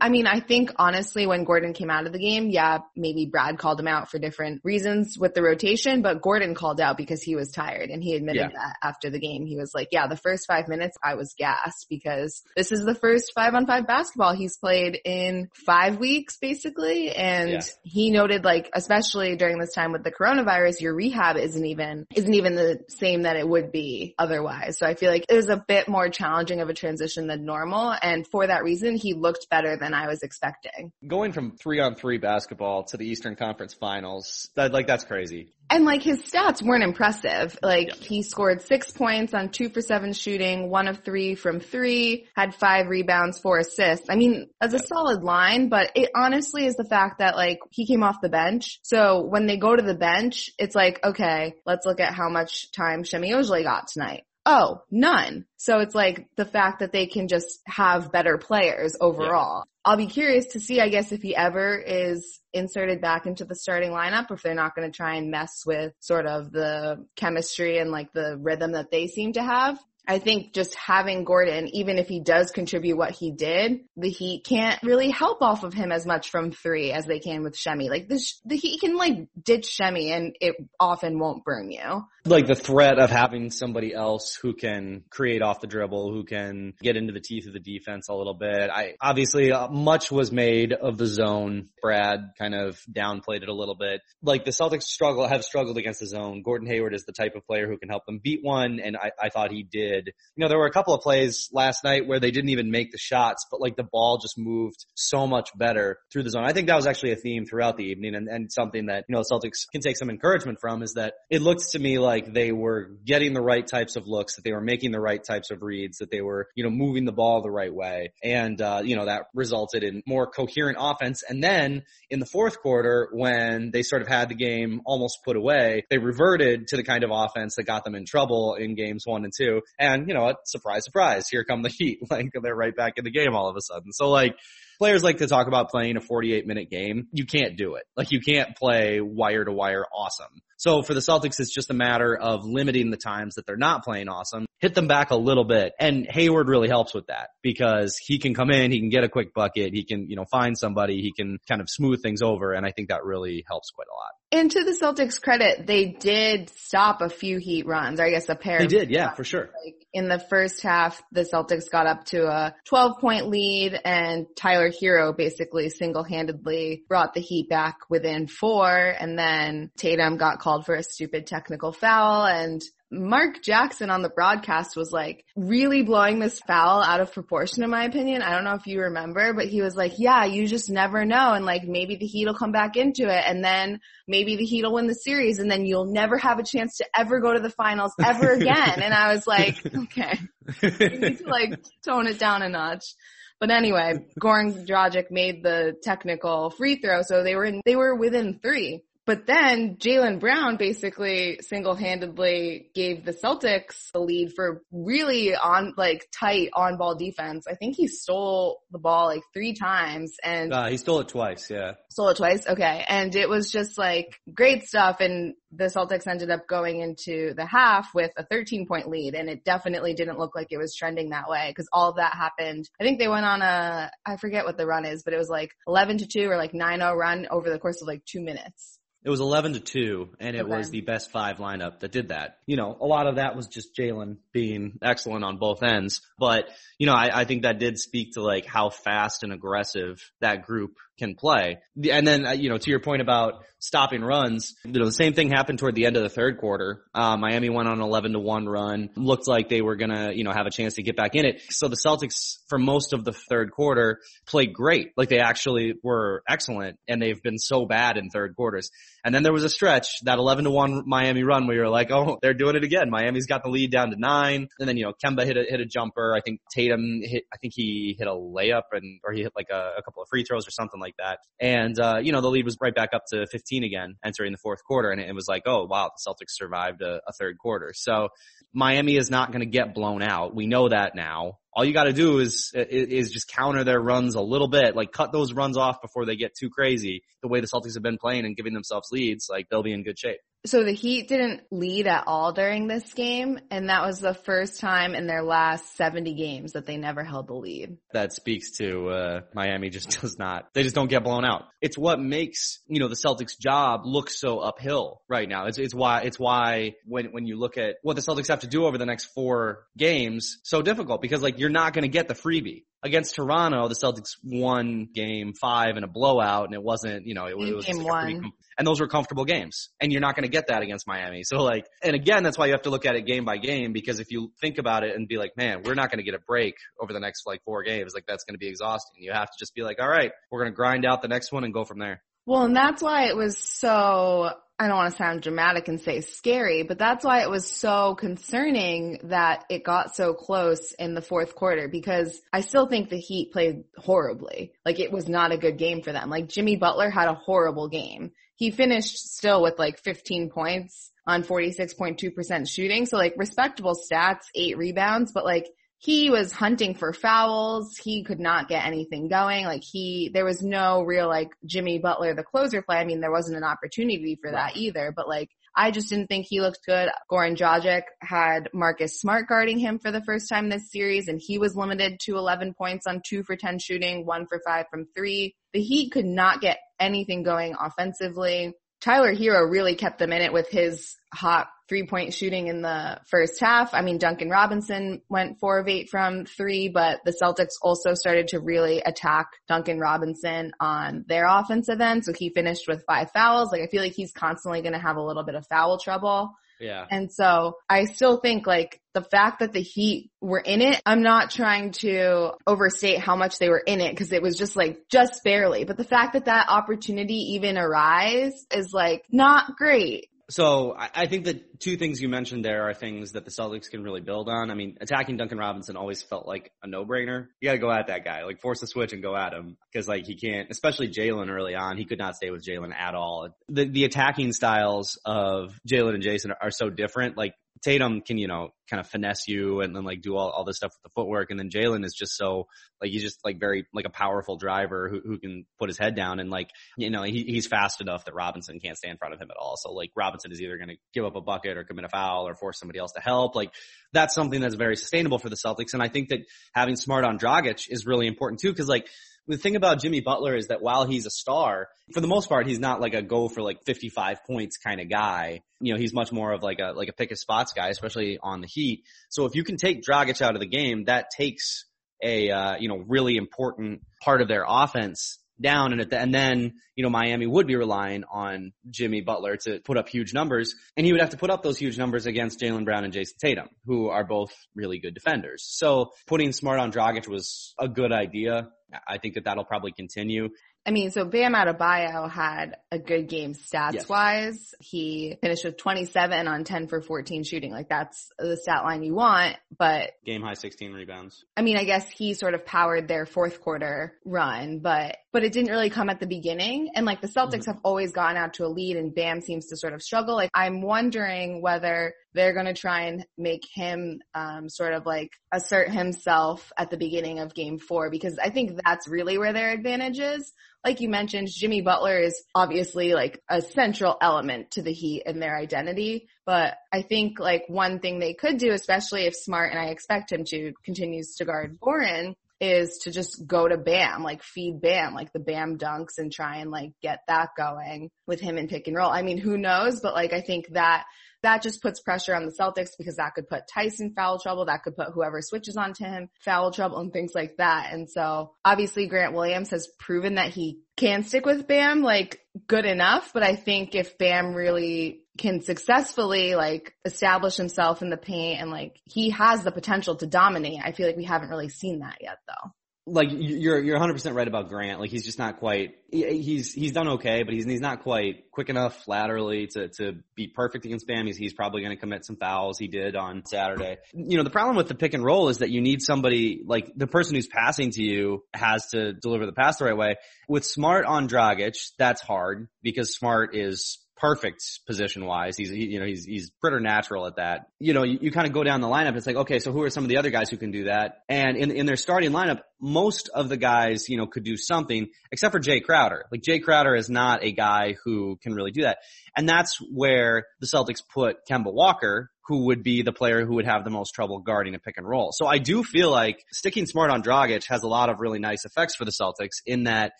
I 0.00 0.10
mean, 0.10 0.26
I 0.28 0.38
think 0.38 0.70
honestly, 0.76 1.26
when 1.26 1.42
Gordon 1.44 1.72
came 1.72 1.90
out 1.90 2.06
of 2.06 2.12
the 2.12 2.20
game, 2.20 2.50
yeah, 2.50 2.78
maybe 2.94 3.26
Brad 3.26 3.58
called 3.58 3.80
him 3.80 3.88
out 3.88 4.08
for 4.10 4.18
different 4.20 4.60
reasons 4.62 5.18
with 5.18 5.34
the 5.34 5.42
rotation, 5.42 6.02
but 6.02 6.22
Gordon 6.22 6.54
called 6.54 6.80
out 6.80 6.96
because 6.96 7.20
he 7.20 7.34
was 7.34 7.50
tired 7.50 7.90
and 7.90 8.02
he 8.02 8.14
admitted 8.14 8.38
Yeah. 8.42 8.48
that 8.54 8.76
after 8.82 9.10
the 9.10 9.18
game. 9.18 9.44
He 9.44 9.56
was 9.56 9.72
like, 9.74 9.88
yeah, 9.90 10.06
the 10.06 10.16
first 10.16 10.46
five 10.46 10.68
minutes 10.68 10.96
I 11.02 11.14
was 11.16 11.34
gassed 11.36 11.86
because 11.90 12.42
this 12.56 12.70
is 12.70 12.84
the 12.84 12.94
first 12.94 13.32
five 13.34 13.54
on 13.54 13.66
five 13.66 13.88
basketball 13.88 14.34
he's 14.34 14.56
played 14.56 15.00
in 15.04 15.48
five 15.52 15.98
weeks 15.98 16.36
basically. 16.38 17.10
And 17.10 17.50
Yeah. 17.50 17.60
he 17.82 18.10
noted 18.10 18.44
like, 18.44 18.70
especially 18.74 19.34
during 19.34 19.58
this 19.58 19.74
time 19.74 19.90
with 19.90 20.04
the 20.04 20.12
coronavirus, 20.12 20.80
your 20.80 20.94
rehab 20.94 21.36
isn't 21.36 21.66
even, 21.66 22.06
isn't 22.14 22.34
even 22.34 22.54
the 22.54 22.84
same 22.88 23.22
that 23.22 23.36
it 23.36 23.48
would 23.48 23.72
be 23.72 24.14
otherwise. 24.16 24.78
So 24.78 24.86
I 24.86 24.94
feel 24.94 25.10
like 25.10 25.24
it 25.28 25.34
was 25.34 25.48
a 25.48 25.56
bit 25.66 25.88
more 25.88 26.08
challenging 26.08 26.60
of 26.60 26.68
a 26.68 26.74
transition 26.74 27.26
than 27.26 27.44
normal. 27.44 27.96
And 28.00 28.24
for 28.28 28.46
that 28.46 28.62
reason, 28.62 28.94
he 28.94 29.14
looked 29.14 29.48
better 29.50 29.76
than 29.76 29.87
I 29.94 30.06
was 30.06 30.22
expecting. 30.22 30.92
Going 31.06 31.32
from 31.32 31.56
three 31.56 31.80
on 31.80 31.94
three 31.94 32.18
basketball 32.18 32.84
to 32.84 32.96
the 32.96 33.06
Eastern 33.06 33.36
Conference 33.36 33.74
Finals, 33.74 34.50
that 34.56 34.72
like 34.72 34.86
that's 34.86 35.04
crazy. 35.04 35.52
And 35.70 35.84
like 35.84 36.02
his 36.02 36.22
stats 36.22 36.62
weren't 36.62 36.82
impressive. 36.82 37.58
Like 37.62 37.94
he 37.94 38.22
scored 38.22 38.62
six 38.62 38.90
points 38.90 39.34
on 39.34 39.50
two 39.50 39.68
for 39.68 39.82
seven 39.82 40.14
shooting, 40.14 40.70
one 40.70 40.88
of 40.88 41.04
three 41.04 41.34
from 41.34 41.60
three, 41.60 42.26
had 42.34 42.54
five 42.54 42.88
rebounds, 42.88 43.38
four 43.38 43.58
assists. 43.58 44.06
I 44.08 44.16
mean, 44.16 44.48
that's 44.60 44.74
a 44.74 44.78
solid 44.78 45.22
line, 45.22 45.68
but 45.68 45.90
it 45.94 46.10
honestly 46.16 46.64
is 46.64 46.76
the 46.76 46.86
fact 46.88 47.18
that 47.18 47.36
like 47.36 47.58
he 47.70 47.86
came 47.86 48.02
off 48.02 48.16
the 48.22 48.30
bench. 48.30 48.80
So 48.82 49.26
when 49.26 49.46
they 49.46 49.58
go 49.58 49.76
to 49.76 49.82
the 49.82 49.94
bench, 49.94 50.50
it's 50.58 50.74
like, 50.74 51.00
okay, 51.04 51.54
let's 51.66 51.84
look 51.84 52.00
at 52.00 52.14
how 52.14 52.30
much 52.30 52.72
time 52.72 53.04
Semi 53.04 53.32
Ojeleye 53.32 53.64
got 53.64 53.88
tonight. 53.88 54.22
Oh, 54.50 54.80
none. 54.90 55.44
So 55.58 55.80
it's 55.80 55.94
like 55.94 56.26
the 56.36 56.46
fact 56.46 56.78
that 56.78 56.90
they 56.90 57.06
can 57.06 57.28
just 57.28 57.60
have 57.66 58.10
better 58.10 58.38
players 58.38 58.96
overall. 58.98 59.64
I'll 59.84 59.98
be 59.98 60.06
curious 60.06 60.46
to 60.52 60.60
see, 60.60 60.80
I 60.80 60.88
guess, 60.88 61.12
if 61.12 61.20
he 61.20 61.36
ever 61.36 61.76
is 61.76 62.40
inserted 62.54 63.02
back 63.02 63.26
into 63.26 63.44
the 63.44 63.54
starting 63.54 63.90
lineup 63.90 64.30
if 64.30 64.40
they're 64.40 64.54
not 64.54 64.74
going 64.74 64.90
to 64.90 64.96
try 64.96 65.16
and 65.16 65.30
mess 65.30 65.64
with 65.66 65.92
sort 66.00 66.24
of 66.24 66.50
the 66.50 67.04
chemistry 67.14 67.76
and 67.76 67.90
like 67.90 68.10
the 68.14 68.38
rhythm 68.38 68.72
that 68.72 68.90
they 68.90 69.06
seem 69.06 69.34
to 69.34 69.42
have. 69.42 69.78
I 70.08 70.18
think 70.18 70.54
just 70.54 70.74
having 70.74 71.24
Gordon, 71.24 71.68
even 71.68 71.98
if 71.98 72.08
he 72.08 72.20
does 72.20 72.50
contribute 72.50 72.96
what 72.96 73.10
he 73.10 73.30
did, 73.30 73.80
the 73.94 74.08
Heat 74.08 74.42
can't 74.42 74.82
really 74.82 75.10
help 75.10 75.42
off 75.42 75.64
of 75.64 75.74
him 75.74 75.92
as 75.92 76.06
much 76.06 76.30
from 76.30 76.50
three 76.50 76.92
as 76.92 77.04
they 77.04 77.18
can 77.18 77.42
with 77.42 77.54
Semi. 77.54 77.90
Like 77.90 78.08
this, 78.08 78.40
the 78.46 78.56
Heat 78.56 78.80
can 78.80 78.96
like 78.96 79.28
ditch 79.40 79.76
Semi 79.76 80.10
and 80.10 80.34
it 80.40 80.56
often 80.80 81.18
won't 81.18 81.44
burn 81.44 81.70
you. 81.70 82.04
Like 82.24 82.46
the 82.46 82.54
threat 82.54 82.98
of 82.98 83.10
having 83.10 83.50
somebody 83.50 83.94
else 83.94 84.38
who 84.40 84.54
can 84.54 85.04
create 85.10 85.42
off 85.42 85.60
the 85.60 85.66
dribble, 85.66 86.12
who 86.12 86.24
can 86.24 86.74
get 86.80 86.96
into 86.96 87.12
the 87.12 87.20
teeth 87.20 87.46
of 87.46 87.52
the 87.52 87.60
defense 87.60 88.08
a 88.08 88.14
little 88.14 88.34
bit. 88.34 88.70
I 88.70 88.94
obviously 89.00 89.52
uh, 89.52 89.68
much 89.68 90.10
was 90.10 90.32
made 90.32 90.72
of 90.72 90.96
the 90.96 91.06
zone. 91.06 91.68
Brad 91.82 92.32
kind 92.38 92.54
of 92.54 92.80
downplayed 92.90 93.42
it 93.42 93.48
a 93.48 93.54
little 93.54 93.76
bit. 93.76 94.00
Like 94.22 94.44
the 94.44 94.50
Celtics 94.52 94.84
struggle 94.84 95.26
have 95.26 95.44
struggled 95.44 95.76
against 95.76 96.00
the 96.00 96.06
zone. 96.06 96.42
Gordon 96.42 96.66
Hayward 96.68 96.94
is 96.94 97.04
the 97.04 97.12
type 97.12 97.34
of 97.34 97.46
player 97.46 97.66
who 97.66 97.76
can 97.78 97.88
help 97.88 98.06
them 98.06 98.20
beat 98.22 98.40
one, 98.42 98.80
and 98.80 98.96
I, 98.96 99.10
I 99.20 99.28
thought 99.28 99.50
he 99.50 99.62
did. 99.62 99.97
You 100.06 100.42
know, 100.42 100.48
there 100.48 100.58
were 100.58 100.66
a 100.66 100.72
couple 100.72 100.94
of 100.94 101.00
plays 101.00 101.48
last 101.52 101.84
night 101.84 102.06
where 102.06 102.20
they 102.20 102.30
didn't 102.30 102.50
even 102.50 102.70
make 102.70 102.92
the 102.92 102.98
shots, 102.98 103.46
but 103.50 103.60
like 103.60 103.76
the 103.76 103.84
ball 103.84 104.18
just 104.18 104.38
moved 104.38 104.86
so 104.94 105.26
much 105.26 105.50
better 105.56 105.98
through 106.12 106.22
the 106.22 106.30
zone. 106.30 106.44
I 106.44 106.52
think 106.52 106.68
that 106.68 106.76
was 106.76 106.86
actually 106.86 107.12
a 107.12 107.16
theme 107.16 107.46
throughout 107.46 107.76
the 107.76 107.84
evening 107.84 108.14
and, 108.14 108.28
and 108.28 108.52
something 108.52 108.86
that, 108.86 109.04
you 109.08 109.14
know, 109.14 109.22
Celtics 109.22 109.66
can 109.72 109.80
take 109.80 109.96
some 109.96 110.10
encouragement 110.10 110.58
from 110.60 110.82
is 110.82 110.94
that 110.94 111.14
it 111.30 111.42
looks 111.42 111.72
to 111.72 111.78
me 111.78 111.98
like 111.98 112.32
they 112.32 112.52
were 112.52 112.90
getting 113.04 113.32
the 113.32 113.40
right 113.40 113.66
types 113.66 113.96
of 113.96 114.06
looks, 114.06 114.36
that 114.36 114.42
they 114.44 114.52
were 114.52 114.60
making 114.60 114.92
the 114.92 115.00
right 115.00 115.22
types 115.22 115.50
of 115.50 115.62
reads, 115.62 115.98
that 115.98 116.10
they 116.10 116.20
were, 116.20 116.48
you 116.54 116.64
know, 116.64 116.70
moving 116.70 117.04
the 117.04 117.12
ball 117.12 117.42
the 117.42 117.50
right 117.50 117.74
way. 117.74 118.12
And, 118.22 118.60
uh, 118.60 118.82
you 118.84 118.96
know, 118.96 119.06
that 119.06 119.24
resulted 119.34 119.82
in 119.82 120.02
more 120.06 120.26
coherent 120.26 120.78
offense. 120.80 121.22
And 121.28 121.42
then 121.42 121.84
in 122.10 122.20
the 122.20 122.26
fourth 122.26 122.60
quarter, 122.60 123.08
when 123.12 123.70
they 123.72 123.82
sort 123.82 124.02
of 124.02 124.08
had 124.08 124.28
the 124.28 124.34
game 124.34 124.82
almost 124.84 125.18
put 125.24 125.36
away, 125.36 125.84
they 125.90 125.98
reverted 125.98 126.68
to 126.68 126.76
the 126.76 126.84
kind 126.84 127.04
of 127.04 127.10
offense 127.12 127.56
that 127.56 127.64
got 127.64 127.84
them 127.84 127.94
in 127.94 128.04
trouble 128.04 128.54
in 128.54 128.74
games 128.74 129.04
one 129.06 129.24
and 129.24 129.32
two. 129.36 129.62
And, 129.78 129.87
you 130.08 130.14
know 130.14 130.24
what? 130.24 130.46
Surprise, 130.46 130.84
surprise. 130.84 131.28
Here 131.28 131.44
come 131.44 131.62
the 131.62 131.68
Heat. 131.78 132.00
Like 132.10 132.30
they're 132.42 132.54
right 132.54 132.74
back 132.74 132.94
in 132.96 133.04
the 133.04 133.10
game 133.10 133.34
all 133.34 133.48
of 133.48 133.56
a 133.56 133.60
sudden. 133.60 133.92
So 133.92 134.10
like, 134.10 134.36
players 134.78 135.02
like 135.02 135.18
to 135.18 135.26
talk 135.26 135.48
about 135.48 135.70
playing 135.70 135.96
a 135.96 136.00
48 136.00 136.46
minute 136.46 136.70
game. 136.70 137.08
You 137.12 137.26
can't 137.26 137.56
do 137.56 137.74
it. 137.74 137.84
Like 137.96 138.12
you 138.12 138.20
can't 138.20 138.56
play 138.56 139.00
wire 139.00 139.44
to 139.44 139.52
wire 139.52 139.84
awesome. 139.92 140.40
So 140.56 140.82
for 140.82 140.94
the 140.94 141.00
Celtics, 141.00 141.38
it's 141.38 141.52
just 141.52 141.70
a 141.70 141.74
matter 141.74 142.16
of 142.16 142.44
limiting 142.44 142.90
the 142.90 142.96
times 142.96 143.34
that 143.34 143.46
they're 143.46 143.56
not 143.56 143.84
playing 143.84 144.08
awesome, 144.08 144.46
hit 144.58 144.74
them 144.74 144.88
back 144.88 145.10
a 145.10 145.16
little 145.16 145.44
bit. 145.44 145.72
And 145.78 146.06
Hayward 146.10 146.48
really 146.48 146.68
helps 146.68 146.94
with 146.94 147.06
that 147.06 147.30
because 147.42 147.96
he 147.96 148.18
can 148.18 148.34
come 148.34 148.50
in, 148.50 148.72
he 148.72 148.80
can 148.80 148.88
get 148.88 149.04
a 149.04 149.08
quick 149.08 149.34
bucket, 149.34 149.72
he 149.72 149.84
can, 149.84 150.08
you 150.08 150.16
know, 150.16 150.24
find 150.24 150.58
somebody, 150.58 151.00
he 151.00 151.12
can 151.12 151.38
kind 151.48 151.60
of 151.60 151.68
smooth 151.70 152.02
things 152.02 152.22
over. 152.22 152.52
And 152.52 152.66
I 152.66 152.72
think 152.72 152.88
that 152.88 153.04
really 153.04 153.44
helps 153.46 153.70
quite 153.70 153.86
a 153.86 153.94
lot. 153.94 154.12
And 154.30 154.50
to 154.50 154.62
the 154.62 154.72
Celtics 154.72 155.20
credit, 155.20 155.66
they 155.66 155.86
did 155.86 156.50
stop 156.50 157.00
a 157.00 157.08
few 157.08 157.38
heat 157.38 157.66
runs, 157.66 157.98
or 157.98 158.04
I 158.04 158.10
guess 158.10 158.28
a 158.28 158.34
pair. 158.34 158.58
They 158.58 158.64
of 158.64 158.70
did, 158.70 158.90
yeah, 158.90 159.14
for 159.14 159.24
sure. 159.24 159.48
Like 159.64 159.86
in 159.94 160.08
the 160.08 160.18
first 160.18 160.62
half, 160.62 161.02
the 161.12 161.22
Celtics 161.22 161.70
got 161.70 161.86
up 161.86 162.04
to 162.06 162.26
a 162.26 162.54
12 162.66 163.00
point 163.00 163.28
lead 163.28 163.78
and 163.84 164.26
Tyler 164.36 164.70
Herro 164.70 165.16
basically 165.16 165.70
single-handedly 165.70 166.84
brought 166.88 167.14
the 167.14 167.20
Heat 167.20 167.48
back 167.48 167.78
within 167.88 168.26
four 168.26 168.68
and 168.68 169.18
then 169.18 169.70
Tatum 169.78 170.18
got 170.18 170.40
called 170.40 170.66
for 170.66 170.74
a 170.74 170.82
stupid 170.82 171.26
technical 171.26 171.72
foul 171.72 172.26
and 172.26 172.62
Mark 172.90 173.42
Jackson 173.42 173.90
on 173.90 174.00
the 174.00 174.08
broadcast 174.08 174.76
was 174.76 174.92
like 174.92 175.24
really 175.36 175.82
blowing 175.82 176.18
this 176.18 176.40
foul 176.40 176.82
out 176.82 177.00
of 177.00 177.12
proportion 177.12 177.62
in 177.62 177.70
my 177.70 177.84
opinion. 177.84 178.22
I 178.22 178.34
don't 178.34 178.44
know 178.44 178.54
if 178.54 178.66
you 178.66 178.80
remember, 178.80 179.34
but 179.34 179.46
he 179.46 179.60
was 179.60 179.76
like, 179.76 179.98
yeah, 179.98 180.24
you 180.24 180.46
just 180.46 180.70
never 180.70 181.04
know. 181.04 181.34
And 181.34 181.44
like 181.44 181.64
maybe 181.64 181.96
the 181.96 182.06
Heat 182.06 182.26
will 182.26 182.34
come 182.34 182.52
back 182.52 182.76
into 182.76 183.04
it 183.04 183.24
and 183.26 183.44
then 183.44 183.80
maybe 184.06 184.36
the 184.36 184.44
Heat 184.44 184.62
will 184.62 184.74
win 184.74 184.86
the 184.86 184.94
series 184.94 185.38
and 185.38 185.50
then 185.50 185.66
you'll 185.66 185.92
never 185.92 186.16
have 186.16 186.38
a 186.38 186.44
chance 186.44 186.78
to 186.78 186.86
ever 186.96 187.20
go 187.20 187.34
to 187.34 187.40
the 187.40 187.50
finals 187.50 187.92
ever 188.02 188.32
again. 188.32 188.80
and 188.82 188.94
I 188.94 189.12
was 189.12 189.26
like, 189.26 189.56
okay, 189.84 190.18
you 190.62 190.98
need 190.98 191.18
to 191.18 191.28
like 191.28 191.60
tone 191.84 192.06
it 192.06 192.18
down 192.18 192.42
a 192.42 192.48
notch. 192.48 192.94
But 193.40 193.50
anyway, 193.50 194.06
Goran 194.20 194.66
Dragic 194.66 195.10
made 195.10 195.44
the 195.44 195.76
technical 195.82 196.50
free 196.50 196.80
throw, 196.80 197.02
so 197.02 197.22
they 197.22 197.36
were 197.36 197.44
in, 197.44 197.60
they 197.64 197.76
were 197.76 197.94
within 197.94 198.40
three. 198.42 198.82
But 199.08 199.26
then 199.26 199.76
Jaylen 199.76 200.20
Brown 200.20 200.58
basically 200.58 201.38
single-handedly 201.40 202.72
gave 202.74 203.06
the 203.06 203.14
Celtics 203.14 203.90
the 203.94 204.00
lead 204.00 204.34
for 204.36 204.60
really 204.70 205.34
on 205.34 205.72
like 205.78 206.06
tight 206.12 206.50
on-ball 206.52 206.96
defense. 206.96 207.46
I 207.48 207.54
think 207.54 207.74
he 207.74 207.88
stole 207.88 208.60
the 208.70 208.78
ball 208.78 209.06
like 209.06 209.22
three 209.32 209.54
times 209.54 210.16
and 210.22 210.52
Uh, 210.52 210.66
he 210.66 210.76
stole 210.76 211.00
it 211.00 211.08
twice. 211.08 211.50
Yeah. 211.50 211.76
Stole 211.88 212.10
it 212.10 212.18
twice? 212.18 212.46
Okay. 212.46 212.84
And 212.86 213.16
it 213.16 213.30
was 213.30 213.50
just 213.50 213.78
like 213.78 214.20
great 214.34 214.64
stuff. 214.68 215.00
And 215.00 215.32
the 215.52 215.70
Celtics 215.74 216.06
ended 216.06 216.28
up 216.28 216.46
going 216.46 216.80
into 216.80 217.32
the 217.32 217.46
half 217.46 217.94
with 217.94 218.10
a 218.18 218.26
13 218.26 218.66
point 218.66 218.90
lead. 218.90 219.14
And 219.14 219.30
it 219.30 219.42
definitely 219.42 219.94
didn't 219.94 220.18
look 220.18 220.34
like 220.34 220.48
it 220.50 220.58
was 220.58 220.76
trending 220.76 221.10
that 221.10 221.30
way 221.30 221.48
because 221.48 221.68
all 221.72 221.88
of 221.88 221.96
that 221.96 222.12
happened. 222.12 222.68
I 222.78 222.84
think 222.84 222.98
they 222.98 223.08
went 223.08 223.24
on 223.24 223.40
a, 223.40 223.90
I 224.04 224.16
forget 224.16 224.44
what 224.44 224.58
the 224.58 224.66
run 224.66 224.84
is, 224.84 225.02
but 225.02 225.14
it 225.14 225.18
was 225.18 225.30
like 225.30 225.52
11 225.66 225.96
to 225.98 226.06
2 226.06 226.28
or 226.28 226.36
like 226.36 226.52
9-0 226.52 226.94
run 226.94 227.26
over 227.30 227.48
the 227.48 227.58
course 227.58 227.80
of 227.80 227.88
like 227.88 228.04
two 228.04 228.20
minutes. 228.20 228.77
It 229.08 229.10
was 229.10 229.20
11 229.20 229.54
to 229.54 229.60
2, 229.60 230.16
and 230.20 230.36
it 230.36 230.40
Okay. 230.40 230.50
was 230.54 230.68
the 230.68 230.82
best 230.82 231.10
five 231.10 231.38
lineup 231.38 231.80
that 231.80 231.92
did 231.92 232.08
that. 232.08 232.40
You 232.44 232.58
know, 232.58 232.76
a 232.78 232.84
lot 232.84 233.06
of 233.06 233.16
that 233.16 233.36
was 233.36 233.46
just 233.46 233.74
Jaylen 233.74 234.18
being 234.34 234.78
excellent 234.82 235.24
on 235.24 235.38
both 235.38 235.62
ends. 235.62 236.02
But, 236.18 236.50
you 236.78 236.86
know, 236.86 236.92
I, 236.92 237.20
I 237.20 237.24
think 237.24 237.44
that 237.44 237.58
did 237.58 237.78
speak 237.78 238.12
to 238.16 238.20
like 238.20 238.44
how 238.44 238.68
fast 238.68 239.22
and 239.22 239.32
aggressive 239.32 239.96
that 240.20 240.42
group 240.42 240.74
can 240.98 241.14
play. 241.14 241.58
And 241.90 242.06
then, 242.06 242.26
uh, 242.26 242.32
you 242.32 242.50
know, 242.50 242.58
to 242.58 242.70
your 242.70 242.80
point 242.80 243.00
about 243.02 243.44
stopping 243.60 244.02
runs, 244.02 244.54
you 244.64 244.72
know, 244.72 244.84
the 244.84 244.92
same 244.92 245.14
thing 245.14 245.30
happened 245.30 245.58
toward 245.58 245.74
the 245.74 245.86
end 245.86 245.96
of 245.96 246.02
the 246.02 246.08
third 246.08 246.38
quarter. 246.38 246.82
Uh, 246.94 247.16
Miami 247.16 247.48
went 247.48 247.68
on 247.68 247.78
an 247.78 247.84
11 247.84 248.12
to 248.12 248.18
1 248.18 248.46
run, 248.46 248.90
looked 248.96 249.26
like 249.26 249.48
they 249.48 249.62
were 249.62 249.76
gonna, 249.76 250.12
you 250.12 250.24
know, 250.24 250.32
have 250.32 250.46
a 250.46 250.50
chance 250.50 250.74
to 250.74 250.82
get 250.82 250.96
back 250.96 251.14
in 251.14 251.24
it. 251.24 251.42
So 251.50 251.68
the 251.68 251.76
Celtics, 251.76 252.38
for 252.48 252.58
most 252.58 252.92
of 252.92 253.04
the 253.04 253.12
third 253.12 253.50
quarter, 253.50 254.00
played 254.26 254.52
great. 254.52 254.92
Like 254.96 255.08
they 255.08 255.18
actually 255.18 255.74
were 255.82 256.22
excellent 256.28 256.78
and 256.86 257.02
they've 257.02 257.22
been 257.22 257.38
so 257.38 257.66
bad 257.66 257.96
in 257.96 258.10
third 258.10 258.36
quarters. 258.36 258.70
And 259.04 259.14
then 259.14 259.22
there 259.22 259.32
was 259.32 259.44
a 259.44 259.48
stretch, 259.48 260.00
that 260.04 260.18
11 260.18 260.44
to 260.44 260.50
1 260.50 260.82
Miami 260.86 261.22
run 261.22 261.46
where 261.46 261.56
you're 261.56 261.68
like, 261.68 261.90
oh, 261.90 262.18
they're 262.22 262.34
doing 262.34 262.56
it 262.56 262.64
again. 262.64 262.90
Miami's 262.90 263.26
got 263.26 263.42
the 263.42 263.50
lead 263.50 263.70
down 263.70 263.90
to 263.90 263.96
nine. 263.98 264.48
And 264.58 264.68
then, 264.68 264.76
you 264.76 264.84
know, 264.84 264.92
Kemba 264.92 265.24
hit 265.24 265.36
a, 265.36 265.44
hit 265.48 265.60
a 265.60 265.66
jumper. 265.66 266.14
I 266.14 266.20
think 266.20 266.40
Tatum 266.54 267.00
hit, 267.02 267.24
I 267.32 267.36
think 267.38 267.54
he 267.56 267.96
hit 267.98 268.06
a 268.06 268.12
layup 268.12 268.62
and, 268.72 269.00
or 269.04 269.12
he 269.12 269.22
hit 269.22 269.32
like 269.36 269.48
a, 269.50 269.74
a 269.78 269.82
couple 269.82 270.02
of 270.02 270.08
free 270.08 270.24
throws 270.24 270.46
or 270.46 270.50
something 270.50 270.80
like 270.80 270.87
that. 270.98 271.18
And, 271.40 271.78
uh, 271.78 271.98
you 272.02 272.12
know, 272.12 272.20
the 272.20 272.28
lead 272.28 272.44
was 272.44 272.56
right 272.60 272.74
back 272.74 272.90
up 272.92 273.04
to 273.12 273.26
15 273.26 273.64
again 273.64 273.96
entering 274.04 274.32
the 274.32 274.38
fourth 274.38 274.64
quarter. 274.64 274.90
And 274.90 275.00
it 275.00 275.14
was 275.14 275.28
like, 275.28 275.42
oh, 275.46 275.66
wow, 275.66 275.90
the 275.96 276.10
Celtics 276.10 276.30
survived 276.30 276.82
a, 276.82 277.00
a 277.06 277.12
third 277.12 277.38
quarter. 277.38 277.72
So 277.74 278.08
Miami 278.52 278.96
is 278.96 279.10
not 279.10 279.30
going 279.30 279.40
to 279.40 279.46
get 279.46 279.74
blown 279.74 280.02
out. 280.02 280.34
We 280.34 280.46
know 280.46 280.68
that 280.68 280.94
now. 280.94 281.38
All 281.52 281.64
you 281.64 281.72
got 281.72 281.84
to 281.84 281.92
do 281.92 282.18
is, 282.18 282.52
is 282.54 283.10
just 283.10 283.28
counter 283.28 283.64
their 283.64 283.80
runs 283.80 284.14
a 284.14 284.20
little 284.20 284.48
bit, 284.48 284.76
like 284.76 284.92
cut 284.92 285.12
those 285.12 285.32
runs 285.32 285.56
off 285.56 285.82
before 285.82 286.06
they 286.06 286.16
get 286.16 286.36
too 286.38 286.50
crazy. 286.50 287.02
The 287.22 287.28
way 287.28 287.40
the 287.40 287.48
Celtics 287.48 287.74
have 287.74 287.82
been 287.82 287.98
playing 287.98 288.24
and 288.24 288.36
giving 288.36 288.54
themselves 288.54 288.88
leads, 288.92 289.28
like 289.28 289.48
they'll 289.50 289.64
be 289.64 289.72
in 289.72 289.82
good 289.82 289.98
shape. 289.98 290.20
So 290.46 290.62
the 290.62 290.72
Heat 290.72 291.08
didn't 291.08 291.42
lead 291.50 291.86
at 291.86 292.04
all 292.06 292.32
during 292.32 292.68
this 292.68 292.94
game, 292.94 293.40
and 293.50 293.68
that 293.68 293.84
was 293.84 293.98
the 293.98 294.14
first 294.14 294.60
time 294.60 294.94
in 294.94 295.06
their 295.06 295.22
last 295.22 295.76
70 295.76 296.14
games 296.14 296.52
that 296.52 296.64
they 296.64 296.76
never 296.76 297.02
held 297.02 297.26
the 297.26 297.34
lead. 297.34 297.76
that 297.92 298.12
speaks 298.12 298.52
to 298.58 298.88
uh, 298.88 299.20
Miami 299.34 299.68
just 299.68 299.90
does 300.00 300.18
not. 300.18 300.48
They 300.54 300.62
just 300.62 300.74
don't 300.74 300.88
get 300.88 301.02
blown 301.02 301.24
out. 301.24 301.44
It's 301.60 301.76
what 301.76 302.00
makes 302.00 302.60
you 302.68 302.78
know 302.78 302.88
the 302.88 302.94
Celtics' 302.94 303.38
job 303.38 303.82
look 303.84 304.10
so 304.10 304.38
uphill 304.38 305.02
right 305.08 305.28
now. 305.28 305.46
It's 305.46 305.58
it's 305.58 305.74
why 305.74 306.02
it's 306.02 306.18
why 306.18 306.74
when 306.84 307.06
when 307.06 307.26
you 307.26 307.36
look 307.36 307.58
at 307.58 307.76
what 307.82 307.96
the 307.96 308.02
Celtics 308.02 308.28
have 308.28 308.40
to 308.40 308.46
do 308.46 308.64
over 308.64 308.78
the 308.78 308.86
next 308.86 309.06
four 309.06 309.66
games, 309.76 310.38
so 310.44 310.62
difficult 310.62 311.02
because 311.02 311.20
like 311.20 311.38
you're 311.38 311.50
not 311.50 311.72
going 311.72 311.82
to 311.82 311.88
get 311.88 312.06
the 312.06 312.14
freebie. 312.14 312.64
Against 312.82 313.16
Toronto, 313.16 313.66
the 313.66 313.74
Celtics 313.74 314.10
won 314.22 314.88
game 314.94 315.32
five 315.40 315.76
in 315.76 315.82
a 315.82 315.88
blowout 315.88 316.44
and 316.46 316.54
it 316.54 316.62
wasn't, 316.62 317.06
you 317.06 317.14
know, 317.14 317.26
it, 317.26 317.36
was- 317.36 317.50
it 317.50 317.56
was 317.56 317.64
Game 317.64 317.78
like 317.78 318.04
one. 318.14 318.20
com- 318.22 318.32
and 318.56 318.66
those 318.66 318.80
were 318.80 318.86
comfortable 318.86 319.24
games. 319.24 319.68
And 319.80 319.90
you're 319.92 320.00
not 320.00 320.14
going 320.14 320.22
to 320.24 320.28
get 320.30 320.46
that 320.48 320.62
against 320.62 320.86
Miami. 320.86 321.22
So 321.24 321.38
like, 321.42 321.64
and 321.82 321.94
again, 321.96 322.22
that's 322.22 322.38
why 322.38 322.46
you 322.46 322.52
have 322.52 322.62
to 322.62 322.70
look 322.70 322.86
at 322.86 322.94
it 322.94 323.02
game 323.06 323.24
by 323.24 323.36
game 323.38 323.72
because 323.72 323.98
if 323.98 324.10
you 324.12 324.32
think 324.40 324.58
about 324.58 324.84
it 324.84 324.94
and 324.94 325.08
be 325.08 325.16
like, 325.18 325.36
man, 325.36 325.62
we're 325.64 325.74
not 325.74 325.90
going 325.90 325.98
to 325.98 326.04
get 326.04 326.14
a 326.14 326.20
break 326.20 326.54
over 326.80 326.92
the 326.92 327.00
next 327.00 327.26
like 327.26 327.42
four 327.44 327.62
games, 327.64 327.92
like 327.94 328.04
that's 328.06 328.24
going 328.24 328.34
to 328.34 328.38
be 328.38 328.48
exhausting. 328.48 329.02
You 329.02 329.12
have 329.12 329.26
to 329.26 329.36
just 329.38 329.54
be 329.54 329.62
like, 329.62 329.80
all 329.80 329.88
right, 329.88 330.12
we're 330.30 330.40
going 330.42 330.52
to 330.52 330.56
grind 330.56 330.84
out 330.86 331.02
the 331.02 331.08
next 331.08 331.32
one 331.32 331.42
and 331.44 331.52
go 331.52 331.64
from 331.64 331.78
there. 331.80 332.02
Well, 332.28 332.42
and 332.42 332.54
that's 332.54 332.82
why 332.82 333.04
it 333.04 333.16
was 333.16 333.38
so, 333.38 334.28
I 334.58 334.68
don't 334.68 334.76
want 334.76 334.92
to 334.92 334.98
sound 334.98 335.22
dramatic 335.22 335.66
and 335.68 335.80
say 335.80 336.02
scary, 336.02 336.62
but 336.62 336.78
that's 336.78 337.02
why 337.02 337.22
it 337.22 337.30
was 337.30 337.50
so 337.50 337.94
concerning 337.94 339.00
that 339.04 339.46
it 339.48 339.64
got 339.64 339.96
so 339.96 340.12
close 340.12 340.72
in 340.72 340.92
the 340.92 341.00
fourth 341.00 341.34
quarter 341.34 341.68
because 341.68 342.20
I 342.30 342.42
still 342.42 342.66
think 342.66 342.90
the 342.90 342.98
Heat 342.98 343.32
played 343.32 343.64
horribly. 343.78 344.52
Like 344.66 344.78
it 344.78 344.92
was 344.92 345.08
not 345.08 345.32
a 345.32 345.38
good 345.38 345.56
game 345.56 345.80
for 345.80 345.92
them. 345.92 346.10
Like 346.10 346.28
Jimmy 346.28 346.56
Butler 346.56 346.90
had 346.90 347.08
a 347.08 347.14
horrible 347.14 347.70
game. 347.70 348.12
He 348.36 348.50
finished 348.50 348.98
still 348.98 349.40
with 349.42 349.58
like 349.58 349.78
15 349.78 350.28
points 350.28 350.92
on 351.06 351.22
46.2% 351.22 352.46
shooting. 352.46 352.84
So 352.84 352.98
like 352.98 353.14
respectable 353.16 353.74
stats, 353.74 354.26
eight 354.34 354.58
rebounds, 354.58 355.12
but 355.12 355.24
like 355.24 355.46
he 355.78 356.10
was 356.10 356.32
hunting 356.32 356.74
for 356.74 356.92
fouls. 356.92 357.76
He 357.76 358.02
could 358.02 358.18
not 358.18 358.48
get 358.48 358.66
anything 358.66 359.08
going. 359.08 359.44
Like 359.44 359.62
he, 359.62 360.10
there 360.12 360.24
was 360.24 360.42
no 360.42 360.82
real 360.82 361.06
like 361.08 361.30
Jimmy 361.46 361.78
Butler, 361.78 362.14
the 362.14 362.24
closer 362.24 362.62
play. 362.62 362.78
I 362.78 362.84
mean, 362.84 363.00
there 363.00 363.12
wasn't 363.12 363.36
an 363.36 363.44
opportunity 363.44 364.18
for 364.20 364.32
that 364.32 364.56
either, 364.56 364.92
but 364.94 365.08
like 365.08 365.30
I 365.54 365.70
just 365.70 365.88
didn't 365.88 366.08
think 366.08 366.26
he 366.28 366.40
looked 366.40 366.66
good. 366.66 366.88
Goran 367.10 367.36
Dragic 367.36 367.82
had 368.00 368.48
Marcus 368.52 369.00
Smart 369.00 369.28
guarding 369.28 369.58
him 369.58 369.78
for 369.78 369.92
the 369.92 370.02
first 370.02 370.28
time 370.28 370.48
this 370.48 370.70
series 370.70 371.06
and 371.06 371.20
he 371.24 371.38
was 371.38 371.56
limited 371.56 372.00
to 372.00 372.16
11 372.16 372.54
points 372.54 372.86
on 372.86 373.00
two 373.06 373.22
for 373.22 373.36
10 373.36 373.60
shooting, 373.60 374.04
one 374.04 374.26
for 374.26 374.40
five 374.44 374.66
from 374.70 374.86
three. 374.96 375.34
The 375.52 375.60
Heat 375.60 375.92
could 375.92 376.04
not 376.04 376.40
get 376.40 376.58
anything 376.80 377.22
going 377.22 377.54
offensively. 377.58 378.52
Tyler 378.80 379.14
Herro 379.14 379.50
really 379.50 379.74
kept 379.74 379.98
them 379.98 380.12
in 380.12 380.22
it 380.22 380.32
with 380.32 380.48
his 380.48 380.96
hot 381.12 381.48
three 381.68 381.86
point 381.86 382.14
shooting 382.14 382.46
in 382.46 382.62
the 382.62 383.00
first 383.08 383.40
half. 383.40 383.74
I 383.74 383.82
mean, 383.82 383.98
Duncan 383.98 384.30
Robinson 384.30 385.02
went 385.08 385.38
four 385.40 385.58
of 385.58 385.68
eight 385.68 385.90
from 385.90 386.24
three, 386.24 386.68
but 386.68 387.00
the 387.04 387.16
Celtics 387.22 387.54
also 387.60 387.94
started 387.94 388.28
to 388.28 388.40
really 388.40 388.80
attack 388.80 389.28
Duncan 389.48 389.78
Robinson 389.78 390.52
on 390.60 391.04
their 391.08 391.26
offensive 391.26 391.80
end. 391.80 392.04
So 392.04 392.12
he 392.12 392.30
finished 392.30 392.68
with 392.68 392.84
five 392.86 393.10
fouls. 393.10 393.52
Like 393.52 393.62
I 393.62 393.66
feel 393.66 393.82
like 393.82 393.92
he's 393.92 394.12
constantly 394.12 394.62
going 394.62 394.72
to 394.72 394.78
have 394.78 394.96
a 394.96 395.02
little 395.02 395.24
bit 395.24 395.34
of 395.34 395.46
foul 395.46 395.78
trouble. 395.78 396.34
Yeah. 396.60 396.86
And 396.90 397.12
so 397.12 397.56
I 397.68 397.84
still 397.84 398.18
think 398.18 398.46
like 398.46 398.80
the 398.94 399.02
fact 399.02 399.40
that 399.40 399.52
the 399.52 399.62
Heat 399.62 400.10
were 400.20 400.40
in 400.40 400.60
it, 400.60 400.80
I'm 400.84 401.02
not 401.02 401.30
trying 401.30 401.72
to 401.72 402.32
overstate 402.46 402.98
how 402.98 403.16
much 403.16 403.38
they 403.38 403.48
were 403.48 403.62
in 403.64 403.80
it 403.80 403.90
because 403.90 404.12
it 404.12 404.22
was 404.22 404.36
just 404.36 404.56
like 404.56 404.88
just 404.90 405.22
barely. 405.24 405.64
But 405.64 405.76
the 405.76 405.84
fact 405.84 406.14
that 406.14 406.24
that 406.24 406.48
opportunity 406.48 407.34
even 407.34 407.58
arise 407.58 408.46
is 408.52 408.72
like 408.72 409.04
not 409.10 409.56
great. 409.56 410.08
So 410.30 410.74
I, 410.76 410.90
I 410.94 411.06
think 411.06 411.24
the 411.24 411.40
two 411.58 411.76
things 411.76 412.00
you 412.00 412.08
mentioned 412.08 412.44
there 412.44 412.68
are 412.68 412.74
things 412.74 413.12
that 413.12 413.24
the 413.24 413.30
Celtics 413.30 413.70
can 413.70 413.82
really 413.82 414.00
build 414.00 414.28
on. 414.28 414.50
I 414.50 414.54
mean, 414.54 414.76
attacking 414.80 415.16
Duncan 415.16 415.38
Robinson 415.38 415.76
always 415.76 416.02
felt 416.02 416.26
like 416.26 416.52
a 416.62 416.66
no-brainer. 416.66 417.28
You 417.40 417.48
gotta 417.48 417.58
go 417.58 417.70
at 417.70 417.86
that 417.86 418.04
guy, 418.04 418.24
like 418.24 418.40
force 418.40 418.62
a 418.62 418.66
switch 418.66 418.92
and 418.92 419.02
go 419.02 419.16
at 419.16 419.32
him. 419.32 419.56
Cause 419.74 419.88
like 419.88 420.06
he 420.06 420.16
can't, 420.16 420.50
especially 420.50 420.88
Jaylen 420.88 421.30
early 421.30 421.54
on, 421.54 421.78
he 421.78 421.86
could 421.86 421.98
not 421.98 422.16
stay 422.16 422.30
with 422.30 422.44
Jaylen 422.44 422.74
at 422.74 422.94
all. 422.94 423.28
The, 423.48 423.64
the 423.64 423.84
attacking 423.84 424.32
styles 424.32 424.98
of 425.04 425.58
Jaylen 425.66 425.94
and 425.94 426.02
Jayson 426.02 426.30
are, 426.30 426.38
are 426.42 426.50
so 426.50 426.68
different. 426.68 427.16
Like 427.16 427.34
Tatum 427.62 428.00
can, 428.00 428.18
you 428.18 428.28
know, 428.28 428.50
kind 428.68 428.80
of 428.80 428.88
finesse 428.88 429.28
you 429.28 429.60
and 429.60 429.74
then 429.74 429.84
like 429.84 430.02
do 430.02 430.16
all, 430.16 430.30
all 430.30 430.44
this 430.44 430.56
stuff 430.56 430.72
with 430.72 430.82
the 430.82 430.94
footwork. 430.94 431.30
And 431.30 431.38
then 431.38 431.50
Jaylen 431.50 431.84
is 431.84 431.94
just 431.94 432.16
so 432.16 432.46
like, 432.80 432.90
he's 432.90 433.02
just 433.02 433.18
like 433.24 433.40
very, 433.40 433.66
like 433.72 433.86
a 433.86 433.90
powerful 433.90 434.36
driver 434.36 434.88
who, 434.88 435.00
who 435.00 435.18
can 435.18 435.46
put 435.58 435.68
his 435.68 435.78
head 435.78 435.94
down 435.94 436.20
and 436.20 436.30
like, 436.30 436.50
you 436.76 436.90
know, 436.90 437.02
he, 437.02 437.24
he's 437.24 437.46
fast 437.46 437.80
enough 437.80 438.04
that 438.04 438.14
Robinson 438.14 438.60
can't 438.60 438.76
stay 438.76 438.88
in 438.88 438.96
front 438.96 439.14
of 439.14 439.20
him 439.20 439.28
at 439.30 439.36
all. 439.36 439.56
So 439.56 439.72
like 439.72 439.90
Robinson 439.96 440.32
is 440.32 440.40
either 440.40 440.56
going 440.56 440.68
to 440.68 440.76
give 440.92 441.04
up 441.04 441.16
a 441.16 441.20
bucket 441.20 441.56
or 441.56 441.64
commit 441.64 441.84
a 441.84 441.88
foul 441.88 442.28
or 442.28 442.34
force 442.34 442.58
somebody 442.58 442.78
else 442.78 442.92
to 442.92 443.00
help. 443.00 443.34
Like 443.34 443.52
that's 443.92 444.14
something 444.14 444.40
that's 444.40 444.54
very 444.54 444.76
sustainable 444.76 445.18
for 445.18 445.30
the 445.30 445.36
Celtics. 445.36 445.72
And 445.72 445.82
I 445.82 445.88
think 445.88 446.10
that 446.10 446.20
having 446.52 446.76
smart 446.76 447.04
on 447.04 447.18
Dragic 447.18 447.66
is 447.68 447.86
really 447.86 448.06
important 448.06 448.40
too. 448.40 448.52
Cause 448.54 448.68
like, 448.68 448.86
the 449.28 449.36
thing 449.36 449.56
about 449.56 449.80
Jimmy 449.80 450.00
Butler 450.00 450.34
is 450.34 450.48
that 450.48 450.62
while 450.62 450.86
he's 450.86 451.06
a 451.06 451.10
star, 451.10 451.68
for 451.92 452.00
the 452.00 452.06
most 452.06 452.28
part, 452.28 452.46
he's 452.46 452.58
not 452.58 452.80
like 452.80 452.94
a 452.94 453.02
go 453.02 453.28
for 453.28 453.42
like 453.42 453.62
55 453.64 454.24
points 454.24 454.56
kind 454.56 454.80
of 454.80 454.88
guy. 454.88 455.42
You 455.60 455.74
know, 455.74 455.78
he's 455.78 455.92
much 455.92 456.10
more 456.10 456.32
of 456.32 456.42
like 456.42 456.58
a, 456.60 456.72
like 456.72 456.88
a 456.88 456.92
pick 456.92 457.12
of 457.12 457.18
spots 457.18 457.52
guy, 457.52 457.68
especially 457.68 458.18
on 458.22 458.40
the 458.40 458.48
Heat. 458.48 458.84
So 459.10 459.26
if 459.26 459.34
you 459.34 459.44
can 459.44 459.56
take 459.56 459.84
Dragic 459.84 460.22
out 460.22 460.34
of 460.34 460.40
the 460.40 460.46
game, 460.46 460.84
that 460.84 461.10
takes 461.10 461.66
a, 462.02 462.30
uh, 462.30 462.56
you 462.58 462.68
know, 462.68 462.82
really 462.86 463.16
important 463.16 463.82
part 464.02 464.22
of 464.22 464.28
their 464.28 464.44
offense 464.48 465.18
down 465.40 465.72
and 465.72 465.80
at 465.80 465.90
the, 465.90 465.98
and 465.98 466.12
then, 466.12 466.54
you 466.74 466.82
know, 466.82 466.90
Miami 466.90 467.26
would 467.26 467.46
be 467.46 467.56
relying 467.56 468.04
on 468.04 468.52
Jimmy 468.70 469.02
Butler 469.02 469.36
to 469.36 469.60
put 469.60 469.76
up 469.76 469.88
huge 469.88 470.12
numbers 470.12 470.54
and 470.76 470.84
he 470.84 470.92
would 470.92 471.00
have 471.00 471.10
to 471.10 471.16
put 471.16 471.30
up 471.30 471.42
those 471.42 471.58
huge 471.58 471.78
numbers 471.78 472.06
against 472.06 472.40
Jaylen 472.40 472.64
Brown 472.64 472.84
and 472.84 472.92
Jayson 472.92 473.18
Tatum, 473.20 473.48
who 473.66 473.88
are 473.88 474.04
both 474.04 474.32
really 474.54 474.78
good 474.78 474.94
defenders. 474.94 475.44
So 475.48 475.92
putting 476.06 476.32
smart 476.32 476.58
on 476.58 476.72
Dragic 476.72 477.06
was 477.08 477.54
a 477.58 477.68
good 477.68 477.92
idea. 477.92 478.48
I 478.86 478.98
think 478.98 479.14
that 479.14 479.24
that'll 479.24 479.44
probably 479.44 479.72
continue. 479.72 480.30
I 480.66 480.70
mean, 480.70 480.90
so 480.90 481.06
Bam 481.06 481.32
Adebayo 481.32 482.10
had 482.10 482.56
a 482.70 482.78
good 482.78 483.08
game 483.08 483.32
stats 483.32 483.72
Yes. 483.72 483.88
wise. 483.88 484.54
He 484.60 485.16
finished 485.22 485.44
with 485.44 485.56
27 485.56 486.28
on 486.28 486.44
10 486.44 486.68
for 486.68 486.82
14 486.82 487.24
shooting. 487.24 487.52
Like 487.52 487.70
that's 487.70 488.10
the 488.18 488.36
stat 488.36 488.64
line 488.64 488.82
you 488.82 488.94
want. 488.94 489.36
But 489.56 489.92
Game 490.04 490.20
high 490.20 490.34
16 490.34 490.74
rebounds. 490.74 491.24
I 491.38 491.42
mean, 491.42 491.56
I 491.56 491.64
guess 491.64 491.88
he 491.88 492.12
sort 492.12 492.34
of 492.34 492.44
powered 492.44 492.86
their 492.86 493.06
fourth 493.06 493.40
quarter 493.40 493.94
run, 494.04 494.58
but, 494.58 494.98
but 495.10 495.24
it 495.24 495.32
didn't 495.32 495.50
really 495.50 495.70
come 495.70 495.88
at 495.88 496.00
the 496.00 496.06
beginning. 496.06 496.70
And 496.74 496.84
like 496.84 497.00
the 497.00 497.08
Celtics 497.08 497.40
mm-hmm. 497.40 497.52
have 497.52 497.60
always 497.64 497.92
gotten 497.92 498.18
out 498.18 498.34
to 498.34 498.44
a 498.44 498.48
lead 498.48 498.76
and 498.76 498.94
Bam 498.94 499.22
seems 499.22 499.46
to 499.46 499.56
sort 499.56 499.72
of 499.72 499.82
struggle. 499.82 500.16
Like 500.16 500.30
I'm 500.34 500.60
wondering 500.60 501.40
whether 501.40 501.94
they're 502.14 502.32
going 502.32 502.46
to 502.46 502.54
try 502.54 502.82
and 502.82 503.04
make 503.16 503.42
him, 503.52 504.00
um, 504.14 504.48
sort 504.48 504.72
of 504.72 504.86
like 504.86 505.10
assert 505.32 505.70
himself 505.70 506.52
at 506.56 506.70
the 506.70 506.76
beginning 506.76 507.18
of 507.18 507.34
game 507.34 507.58
four 507.58 507.90
because 507.90 508.18
I 508.18 508.30
think 508.30 508.58
that's 508.64 508.88
really 508.88 509.18
where 509.18 509.32
their 509.32 509.50
advantage 509.50 509.98
is. 509.98 510.32
Like 510.64 510.80
you 510.80 510.88
mentioned, 510.88 511.28
Jimmy 511.30 511.60
Butler 511.60 511.98
is 511.98 512.22
obviously 512.34 512.92
like 512.92 513.22
a 513.28 513.40
central 513.40 513.96
element 514.00 514.52
to 514.52 514.62
the 514.62 514.72
Heat 514.72 515.04
and 515.06 515.22
their 515.22 515.36
identity. 515.36 516.08
But 516.26 516.56
I 516.72 516.82
think 516.82 517.20
like 517.20 517.44
one 517.46 517.78
thing 517.78 517.98
they 517.98 518.14
could 518.14 518.38
do, 518.38 518.52
especially 518.52 519.06
if 519.06 519.14
Smart, 519.14 519.52
and 519.52 519.60
I 519.60 519.66
expect 519.66 520.12
him 520.12 520.24
to, 520.26 520.52
continues 520.64 521.14
to 521.16 521.24
guard 521.24 521.58
Goran, 521.60 522.14
is 522.40 522.78
to 522.84 522.90
just 522.90 523.26
go 523.26 523.48
to 523.48 523.56
Bam, 523.56 524.02
like 524.02 524.22
feed 524.22 524.60
Bam, 524.60 524.94
like 524.94 525.12
the 525.12 525.18
Bam 525.18 525.58
dunks 525.58 525.98
and 525.98 526.12
try 526.12 526.36
and 526.38 526.50
like 526.50 526.72
get 526.82 527.00
that 527.08 527.30
going 527.36 527.90
with 528.06 528.20
him 528.20 528.38
in 528.38 528.48
pick 528.48 528.68
and 528.68 528.76
roll. 528.76 528.90
I 528.90 529.02
mean, 529.02 529.18
who 529.18 529.36
knows? 529.36 529.80
But 529.80 529.94
like, 529.94 530.12
I 530.12 530.20
think 530.20 530.48
that 530.50 530.84
that 531.22 531.42
just 531.42 531.62
puts 531.62 531.80
pressure 531.80 532.14
on 532.14 532.24
the 532.24 532.32
Celtics 532.32 532.70
because 532.78 532.96
that 532.96 533.14
could 533.14 533.28
put 533.28 533.44
Theis 533.48 533.80
in 533.80 533.92
foul 533.92 534.18
trouble. 534.18 534.44
That 534.44 534.62
could 534.62 534.76
put 534.76 534.92
whoever 534.92 535.20
switches 535.20 535.56
onto 535.56 535.84
him 535.84 536.08
foul 536.20 536.50
trouble 536.52 536.78
and 536.78 536.92
things 536.92 537.12
like 537.14 537.36
that. 537.38 537.72
And 537.72 537.90
so 537.90 538.32
obviously 538.44 538.86
Grant 538.86 539.14
Williams 539.14 539.50
has 539.50 539.68
proven 539.78 540.14
that 540.14 540.30
he 540.30 540.60
can 540.76 541.02
stick 541.02 541.26
with 541.26 541.48
Bam 541.48 541.82
like 541.82 542.20
good 542.46 542.64
enough. 542.64 543.12
But 543.12 543.22
I 543.22 543.34
think 543.34 543.74
if 543.74 543.98
Bam 543.98 544.34
really 544.34 545.02
can 545.16 545.40
successfully 545.40 546.36
like 546.36 546.74
establish 546.84 547.36
himself 547.36 547.82
in 547.82 547.90
the 547.90 547.96
paint 547.96 548.40
and 548.40 548.50
like 548.50 548.80
he 548.84 549.10
has 549.10 549.42
the 549.42 549.50
potential 549.50 549.96
to 549.96 550.06
dominate, 550.06 550.60
I 550.64 550.72
feel 550.72 550.86
like 550.86 550.96
we 550.96 551.04
haven't 551.04 551.30
really 551.30 551.48
seen 551.48 551.80
that 551.80 551.98
yet 552.00 552.18
though 552.28 552.52
like 552.92 553.08
you're 553.10 553.60
you're 553.62 553.74
100 553.74 553.92
percent 553.92 554.14
right 554.14 554.26
about 554.26 554.48
Grant. 554.48 554.80
Like 554.80 554.90
he's 554.90 555.04
just 555.04 555.18
not 555.18 555.38
quite. 555.38 555.76
He's 555.90 556.52
he's 556.52 556.72
done 556.72 556.88
okay, 556.88 557.22
but 557.22 557.32
he's 557.34 557.44
he's 557.44 557.60
not 557.60 557.82
quite 557.82 558.30
quick 558.30 558.48
enough 558.48 558.86
laterally 558.86 559.46
to 559.48 559.68
to 559.78 560.00
be 560.14 560.26
perfect 560.26 560.64
against 560.64 560.86
Bam. 560.86 561.06
He's 561.06 561.16
he's 561.16 561.32
probably 561.32 561.62
going 561.62 561.74
to 561.74 561.80
commit 561.80 562.04
some 562.04 562.16
fouls. 562.16 562.58
He 562.58 562.68
did 562.68 562.96
on 562.96 563.24
Saturday. 563.26 563.78
You 563.94 564.16
know 564.16 564.22
the 564.22 564.30
problem 564.30 564.56
with 564.56 564.68
the 564.68 564.74
pick 564.74 564.94
and 564.94 565.04
roll 565.04 565.28
is 565.28 565.38
that 565.38 565.50
you 565.50 565.60
need 565.60 565.82
somebody 565.82 566.42
like 566.44 566.72
the 566.76 566.86
person 566.86 567.14
who's 567.14 567.26
passing 567.26 567.70
to 567.72 567.82
you 567.82 568.24
has 568.34 568.66
to 568.72 568.92
deliver 568.92 569.26
the 569.26 569.32
pass 569.32 569.58
the 569.58 569.64
right 569.64 569.76
way. 569.76 569.96
With 570.28 570.44
Smart 570.44 570.84
on 570.84 571.08
Dragic, 571.08 571.54
that's 571.78 572.02
hard 572.02 572.48
because 572.62 572.94
Smart 572.94 573.34
is 573.34 573.78
perfect 573.98 574.60
position 574.66 575.04
wise. 575.04 575.36
He's, 575.36 575.50
he, 575.50 575.66
you 575.66 575.80
know, 575.80 575.86
he's, 575.86 576.04
he's 576.04 576.30
pretty 576.40 576.62
natural 576.62 577.06
at 577.06 577.16
that. 577.16 577.48
You 577.58 577.74
know, 577.74 577.84
you, 577.84 577.98
you 578.00 578.10
kind 578.10 578.26
of 578.26 578.32
go 578.32 578.44
down 578.44 578.60
the 578.60 578.68
lineup. 578.68 578.96
It's 578.96 579.06
like, 579.06 579.16
okay, 579.16 579.38
so 579.40 579.52
who 579.52 579.62
are 579.62 579.70
some 579.70 579.84
of 579.84 579.88
the 579.88 579.96
other 579.96 580.10
guys 580.10 580.30
who 580.30 580.36
can 580.36 580.50
do 580.50 580.64
that? 580.64 581.02
And 581.08 581.36
in, 581.36 581.50
in 581.50 581.66
their 581.66 581.76
starting 581.76 582.10
lineup, 582.10 582.40
most 582.60 583.08
of 583.14 583.28
the 583.28 583.36
guys, 583.36 583.88
you 583.88 583.96
know, 583.96 584.06
could 584.06 584.24
do 584.24 584.36
something 584.36 584.88
except 585.12 585.32
for 585.32 585.40
Jae 585.40 585.62
Crowder. 585.62 586.04
Like 586.10 586.22
Jae 586.22 586.42
Crowder 586.42 586.74
is 586.74 586.88
not 586.88 587.24
a 587.24 587.32
guy 587.32 587.76
who 587.84 588.18
can 588.22 588.34
really 588.34 588.50
do 588.50 588.62
that. 588.62 588.78
And 589.16 589.28
that's 589.28 589.58
where 589.70 590.26
the 590.40 590.46
Celtics 590.46 590.82
put 590.92 591.26
Kemba 591.28 591.52
Walker, 591.52 592.10
who 592.28 592.44
would 592.44 592.62
be 592.62 592.82
the 592.82 592.92
player 592.92 593.24
who 593.24 593.36
would 593.36 593.46
have 593.46 593.64
the 593.64 593.70
most 593.70 593.92
trouble 593.92 594.20
guarding 594.20 594.54
a 594.54 594.58
pick 594.58 594.76
and 594.76 594.86
roll. 594.86 595.10
So 595.12 595.26
I 595.26 595.38
do 595.38 595.64
feel 595.64 595.90
like 595.90 596.22
sticking 596.30 596.66
smart 596.66 596.90
on 596.90 597.02
Dragic 597.02 597.44
has 597.48 597.62
a 597.62 597.66
lot 597.66 597.88
of 597.88 598.00
really 598.00 598.18
nice 598.18 598.44
effects 598.44 598.76
for 598.76 598.84
the 598.84 598.92
Celtics 598.92 599.42
in 599.46 599.64
that 599.64 599.94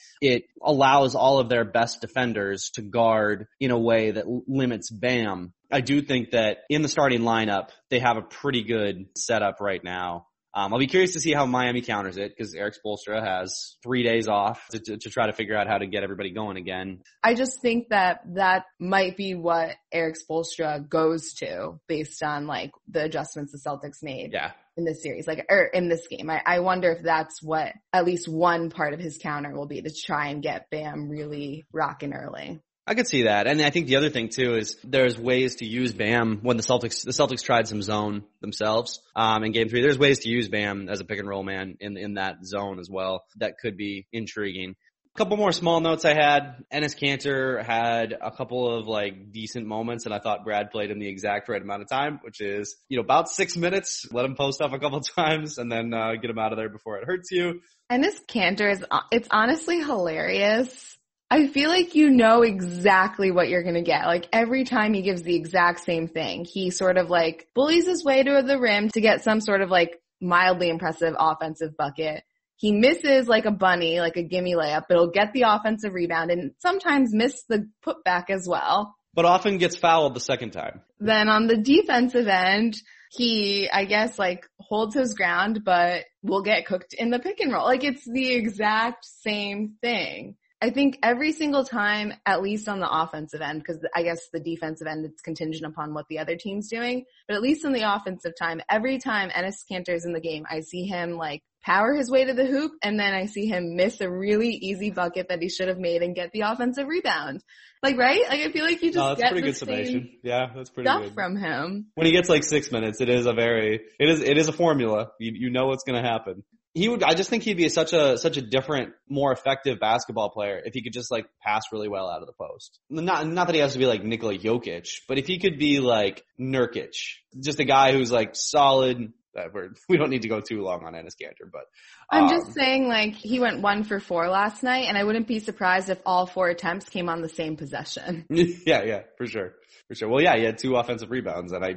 it 0.20 0.44
allows 0.62 1.14
all 1.14 1.38
of 1.38 1.48
their 1.48 1.64
best 1.64 2.02
defenders 2.02 2.70
to 2.74 2.82
guard 2.82 3.46
in 3.58 3.70
a 3.70 3.78
way 3.78 4.10
that 4.10 4.26
limits 4.46 4.90
Bam. 4.90 5.54
I 5.72 5.80
do 5.80 6.02
think 6.02 6.30
that 6.32 6.58
in 6.68 6.82
the 6.82 6.88
starting 6.88 7.22
lineup, 7.22 7.70
they 7.90 7.98
have 7.98 8.16
a 8.16 8.22
pretty 8.22 8.62
good 8.62 9.06
setup 9.16 9.60
right 9.60 9.82
now. 9.82 10.27
Um, 10.58 10.72
I'll 10.72 10.80
be 10.80 10.88
curious 10.88 11.12
to 11.12 11.20
see 11.20 11.32
how 11.32 11.46
Miami 11.46 11.82
counters 11.82 12.16
it 12.16 12.36
because 12.36 12.52
Erik 12.52 12.74
Spoelstra 12.74 13.24
has 13.24 13.76
three 13.80 14.02
days 14.02 14.26
off 14.26 14.66
to, 14.70 14.80
to, 14.80 14.96
to, 14.96 15.08
try 15.08 15.26
to 15.26 15.32
figure 15.32 15.56
out 15.56 15.68
how 15.68 15.78
to 15.78 15.86
get 15.86 16.02
everybody 16.02 16.32
going 16.32 16.56
again. 16.56 17.02
I 17.22 17.34
just 17.34 17.62
think 17.62 17.90
that 17.90 18.22
that 18.34 18.64
might 18.80 19.16
be 19.16 19.36
what 19.36 19.76
Erik 19.92 20.16
Spoelstra 20.16 20.88
goes 20.88 21.34
to 21.34 21.78
based 21.86 22.24
on 22.24 22.48
like 22.48 22.72
the 22.88 23.04
adjustments 23.04 23.52
the 23.52 23.58
Celtics 23.58 24.02
made. 24.02 24.32
Yeah. 24.32 24.50
In 24.76 24.84
this 24.84 25.02
series, 25.02 25.28
like, 25.28 25.46
or 25.48 25.64
in 25.64 25.88
this 25.88 26.06
game, 26.08 26.28
I, 26.30 26.40
I 26.44 26.60
wonder 26.60 26.90
if 26.92 27.04
that's 27.04 27.42
what 27.42 27.72
at 27.92 28.04
least 28.04 28.28
one 28.28 28.70
part 28.70 28.94
of 28.94 29.00
his 29.00 29.18
counter 29.18 29.52
will 29.52 29.66
be 29.66 29.82
to 29.82 29.90
try 29.92 30.28
and 30.28 30.42
get 30.42 30.70
Bam 30.70 31.08
really 31.08 31.66
rocking 31.72 32.12
early. 32.12 32.60
I 32.88 32.94
could 32.94 33.06
see 33.06 33.24
that. 33.24 33.46
And 33.46 33.60
I 33.60 33.68
think 33.68 33.86
the 33.86 33.96
other 33.96 34.08
thing 34.08 34.30
too 34.30 34.54
is 34.54 34.78
there's 34.82 35.18
ways 35.18 35.56
to 35.56 35.66
use 35.66 35.92
Bam 35.92 36.38
when 36.40 36.56
the 36.56 36.62
Celtics, 36.62 37.04
the 37.04 37.10
Celtics 37.10 37.44
tried 37.44 37.68
some 37.68 37.82
zone 37.82 38.24
themselves, 38.40 39.00
um, 39.14 39.44
in 39.44 39.52
game 39.52 39.68
three. 39.68 39.82
There's 39.82 39.98
ways 39.98 40.20
to 40.20 40.30
use 40.30 40.48
Bam 40.48 40.88
as 40.88 41.00
a 41.00 41.04
pick 41.04 41.18
and 41.18 41.28
roll 41.28 41.42
man 41.42 41.76
in, 41.80 41.98
in 41.98 42.14
that 42.14 42.46
zone 42.46 42.78
as 42.78 42.88
well. 42.88 43.26
That 43.36 43.58
could 43.58 43.76
be 43.76 44.06
intriguing. 44.10 44.74
A 45.14 45.18
couple 45.18 45.36
more 45.36 45.52
small 45.52 45.80
notes 45.80 46.06
I 46.06 46.14
had. 46.14 46.64
Enes 46.72 46.96
Kanter 46.98 47.62
had 47.62 48.16
a 48.18 48.30
couple 48.30 48.78
of 48.78 48.86
like 48.86 49.32
decent 49.32 49.66
moments 49.66 50.06
and 50.06 50.14
I 50.14 50.18
thought 50.18 50.44
Brad 50.44 50.70
played 50.70 50.90
in 50.90 50.98
the 50.98 51.08
exact 51.08 51.50
right 51.50 51.60
amount 51.60 51.82
of 51.82 51.90
time, 51.90 52.20
which 52.22 52.40
is, 52.40 52.74
you 52.88 52.96
know, 52.96 53.02
about 53.02 53.28
six 53.28 53.54
minutes. 53.54 54.06
Let 54.10 54.24
him 54.24 54.34
post 54.34 54.62
up 54.62 54.72
a 54.72 54.78
couple 54.78 55.00
times 55.16 55.58
and 55.58 55.70
then, 55.70 55.92
uh, 55.92 56.14
get 56.14 56.30
him 56.30 56.38
out 56.38 56.52
of 56.52 56.56
there 56.56 56.70
before 56.70 56.96
it 56.96 57.04
hurts 57.04 57.30
you. 57.32 57.60
Enes 57.92 58.24
Kanter 58.26 58.72
is, 58.72 58.82
it's 59.10 59.28
honestly 59.30 59.80
hilarious 59.80 60.97
I 61.30 61.46
feel 61.48 61.68
like 61.68 61.94
you 61.94 62.10
know 62.10 62.42
exactly 62.42 63.30
what 63.30 63.48
you're 63.48 63.62
gonna 63.62 63.82
get. 63.82 64.06
Like 64.06 64.28
every 64.32 64.64
time 64.64 64.94
he 64.94 65.02
gives 65.02 65.22
the 65.22 65.36
exact 65.36 65.84
same 65.84 66.08
thing, 66.08 66.46
he 66.46 66.70
sort 66.70 66.96
of 66.96 67.10
like 67.10 67.48
bullies 67.54 67.86
his 67.86 68.02
way 68.04 68.22
to 68.22 68.42
the 68.42 68.58
rim 68.58 68.88
to 68.90 69.00
get 69.00 69.22
some 69.22 69.40
sort 69.40 69.60
of 69.60 69.68
like 69.68 70.00
mildly 70.20 70.70
impressive 70.70 71.14
offensive 71.18 71.76
bucket. 71.76 72.22
He 72.56 72.72
misses 72.72 73.28
like 73.28 73.44
a 73.44 73.52
bunny, 73.52 74.00
like 74.00 74.16
a 74.16 74.22
gimme 74.22 74.54
layup, 74.54 74.84
but 74.88 74.96
he'll 74.96 75.10
get 75.10 75.32
the 75.32 75.42
offensive 75.42 75.92
rebound 75.92 76.30
and 76.30 76.52
sometimes 76.58 77.14
miss 77.14 77.44
the 77.48 77.68
putback 77.86 78.30
as 78.30 78.48
well. 78.48 78.96
But 79.14 79.26
often 79.26 79.58
gets 79.58 79.76
fouled 79.76 80.14
the 80.14 80.20
second 80.20 80.52
time. 80.52 80.80
Then 80.98 81.28
on 81.28 81.46
the 81.46 81.56
defensive 81.56 82.26
end, 82.26 82.76
he, 83.10 83.68
I 83.70 83.84
guess, 83.84 84.18
like 84.18 84.46
holds 84.58 84.94
his 84.94 85.14
ground, 85.14 85.62
but 85.64 86.04
will 86.22 86.42
get 86.42 86.66
cooked 86.66 86.94
in 86.94 87.10
the 87.10 87.18
pick 87.18 87.40
and 87.40 87.52
roll. 87.52 87.64
Like 87.64 87.84
it's 87.84 88.04
the 88.04 88.34
exact 88.34 89.04
same 89.04 89.74
thing. 89.80 90.36
I 90.60 90.70
think 90.70 90.98
every 91.04 91.32
single 91.32 91.64
time, 91.64 92.12
at 92.26 92.42
least 92.42 92.68
on 92.68 92.80
the 92.80 92.90
offensive 92.90 93.40
end, 93.40 93.60
because 93.60 93.84
I 93.94 94.02
guess 94.02 94.28
the 94.32 94.40
defensive 94.40 94.88
end, 94.88 95.04
it's 95.04 95.22
contingent 95.22 95.64
upon 95.70 95.94
what 95.94 96.06
the 96.08 96.18
other 96.18 96.34
team's 96.34 96.68
doing, 96.68 97.04
but 97.28 97.36
at 97.36 97.42
least 97.42 97.64
on 97.64 97.72
the 97.72 97.82
offensive 97.94 98.32
time, 98.36 98.60
every 98.68 98.98
time 98.98 99.30
Enes 99.30 99.62
Kanter 99.70 99.94
is 99.94 100.04
in 100.04 100.12
the 100.12 100.20
game, 100.20 100.46
I 100.50 100.60
see 100.60 100.84
him 100.84 101.12
like 101.12 101.42
power 101.62 101.94
his 101.94 102.10
way 102.10 102.24
to 102.24 102.34
the 102.34 102.46
hoop 102.46 102.72
and 102.82 102.98
then 102.98 103.14
I 103.14 103.26
see 103.26 103.46
him 103.46 103.76
miss 103.76 104.00
a 104.00 104.10
really 104.10 104.50
easy 104.50 104.90
bucket 104.90 105.28
that 105.28 105.40
he 105.40 105.48
should 105.48 105.68
have 105.68 105.78
made 105.78 106.02
and 106.02 106.14
get 106.14 106.32
the 106.32 106.40
offensive 106.40 106.88
rebound. 106.88 107.42
Like, 107.80 107.96
right? 107.96 108.22
Like, 108.28 108.40
I 108.40 108.50
feel 108.50 108.64
like 108.64 108.82
you 108.82 108.88
just 108.88 108.96
no, 108.96 109.08
that's 109.10 109.20
get 109.20 109.30
pretty 109.30 109.46
good 109.46 109.56
summation. 109.56 110.18
Yeah, 110.24 110.46
that's 110.56 110.70
pretty 110.70 110.88
stuff 110.88 111.04
good. 111.04 111.14
from 111.14 111.36
him. 111.36 111.86
When 111.94 112.06
he 112.06 112.12
gets 112.12 112.28
like 112.28 112.42
six 112.42 112.72
minutes, 112.72 113.00
it 113.00 113.08
is 113.08 113.26
a 113.26 113.32
very, 113.32 113.80
it 114.00 114.08
is, 114.08 114.20
it 114.20 114.36
is 114.36 114.48
a 114.48 114.52
formula. 114.52 115.10
You, 115.20 115.32
you 115.34 115.50
know 115.50 115.66
what's 115.66 115.84
going 115.84 116.02
to 116.02 116.08
happen 116.08 116.42
he 116.74 116.88
would, 116.88 117.02
I 117.02 117.14
just 117.14 117.30
think 117.30 117.42
he'd 117.42 117.56
be 117.56 117.68
such 117.68 117.92
a, 117.92 118.18
such 118.18 118.36
a 118.36 118.42
different, 118.42 118.92
more 119.08 119.32
effective 119.32 119.80
basketball 119.80 120.30
player 120.30 120.60
if 120.64 120.74
he 120.74 120.82
could 120.82 120.92
just 120.92 121.10
like 121.10 121.26
pass 121.42 121.62
really 121.72 121.88
well 121.88 122.08
out 122.08 122.20
of 122.20 122.26
the 122.26 122.32
post. 122.32 122.78
Not, 122.90 123.26
not 123.26 123.46
that 123.46 123.54
he 123.54 123.60
has 123.60 123.72
to 123.72 123.78
be 123.78 123.86
like 123.86 124.04
Nikola 124.04 124.38
Jokic, 124.38 124.88
but 125.08 125.18
if 125.18 125.26
he 125.26 125.38
could 125.38 125.58
be 125.58 125.80
like 125.80 126.24
Nurkic, 126.38 126.94
just 127.38 127.60
a 127.60 127.64
guy 127.64 127.92
who's 127.92 128.12
like 128.12 128.34
solid, 128.34 129.12
uh, 129.36 129.44
we're 129.52 129.70
we 129.88 129.96
don't 129.96 130.10
need 130.10 130.22
to 130.22 130.28
go 130.28 130.40
too 130.40 130.62
long 130.62 130.84
on 130.84 130.94
Enes 130.94 131.14
Kanter, 131.20 131.50
but 131.50 131.62
um, 132.10 132.24
I'm 132.24 132.28
just 132.30 132.54
saying 132.54 132.88
like 132.88 133.14
he 133.14 133.40
went 133.40 133.60
one 133.60 133.84
for 133.84 134.00
four 134.00 134.28
last 134.28 134.62
night 134.62 134.86
and 134.88 134.96
I 134.96 135.04
wouldn't 135.04 135.26
be 135.26 135.38
surprised 135.38 135.88
if 135.88 135.98
all 136.06 136.26
four 136.26 136.48
attempts 136.48 136.88
came 136.88 137.08
on 137.08 137.22
the 137.22 137.28
same 137.28 137.56
possession. 137.56 138.26
yeah, 138.30 138.82
yeah, 138.84 139.02
for 139.16 139.26
sure. 139.26 139.54
For 139.88 139.94
sure. 139.94 140.08
Well, 140.08 140.22
yeah, 140.22 140.36
he 140.36 140.44
had 140.44 140.58
two 140.58 140.76
offensive 140.76 141.10
rebounds, 141.10 141.52
and 141.52 141.64
I, 141.64 141.76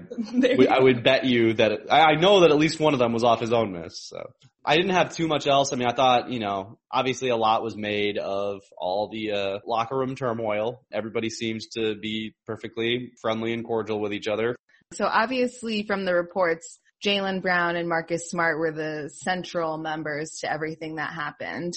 I 0.69 0.81
would 0.81 1.01
bet 1.01 1.23
you 1.23 1.53
that 1.53 1.89
I 1.89 2.15
know 2.15 2.41
that 2.41 2.51
at 2.51 2.57
least 2.57 2.79
one 2.79 2.93
of 2.93 2.99
them 2.99 3.13
was 3.13 3.23
off 3.23 3.39
his 3.39 3.53
own 3.53 3.71
miss. 3.71 4.01
So 4.01 4.31
I 4.65 4.75
didn't 4.75 4.91
have 4.91 5.15
too 5.15 5.27
much 5.27 5.47
else. 5.47 5.71
I 5.71 5.77
mean, 5.77 5.87
I 5.87 5.93
thought 5.93 6.29
you 6.29 6.39
know, 6.39 6.77
obviously 6.91 7.29
a 7.29 7.37
lot 7.37 7.63
was 7.63 7.77
made 7.77 8.17
of 8.17 8.63
all 8.77 9.09
the 9.09 9.31
uh, 9.31 9.59
locker 9.65 9.97
room 9.97 10.15
turmoil. 10.15 10.83
Everybody 10.91 11.29
seems 11.29 11.67
to 11.67 11.95
be 11.95 12.35
perfectly 12.45 13.13
friendly 13.21 13.53
and 13.53 13.63
cordial 13.63 14.01
with 14.01 14.13
each 14.13 14.27
other. 14.27 14.57
So 14.93 15.05
obviously, 15.05 15.83
from 15.83 16.03
the 16.03 16.13
reports, 16.13 16.79
Jaylen 17.03 17.41
Brown 17.41 17.75
and 17.75 17.89
Marcus 17.89 18.29
Smart 18.29 18.59
were 18.59 18.71
the 18.71 19.09
central 19.09 19.77
members 19.77 20.39
to 20.39 20.51
everything 20.51 20.95
that 20.95 21.11
happened. 21.11 21.73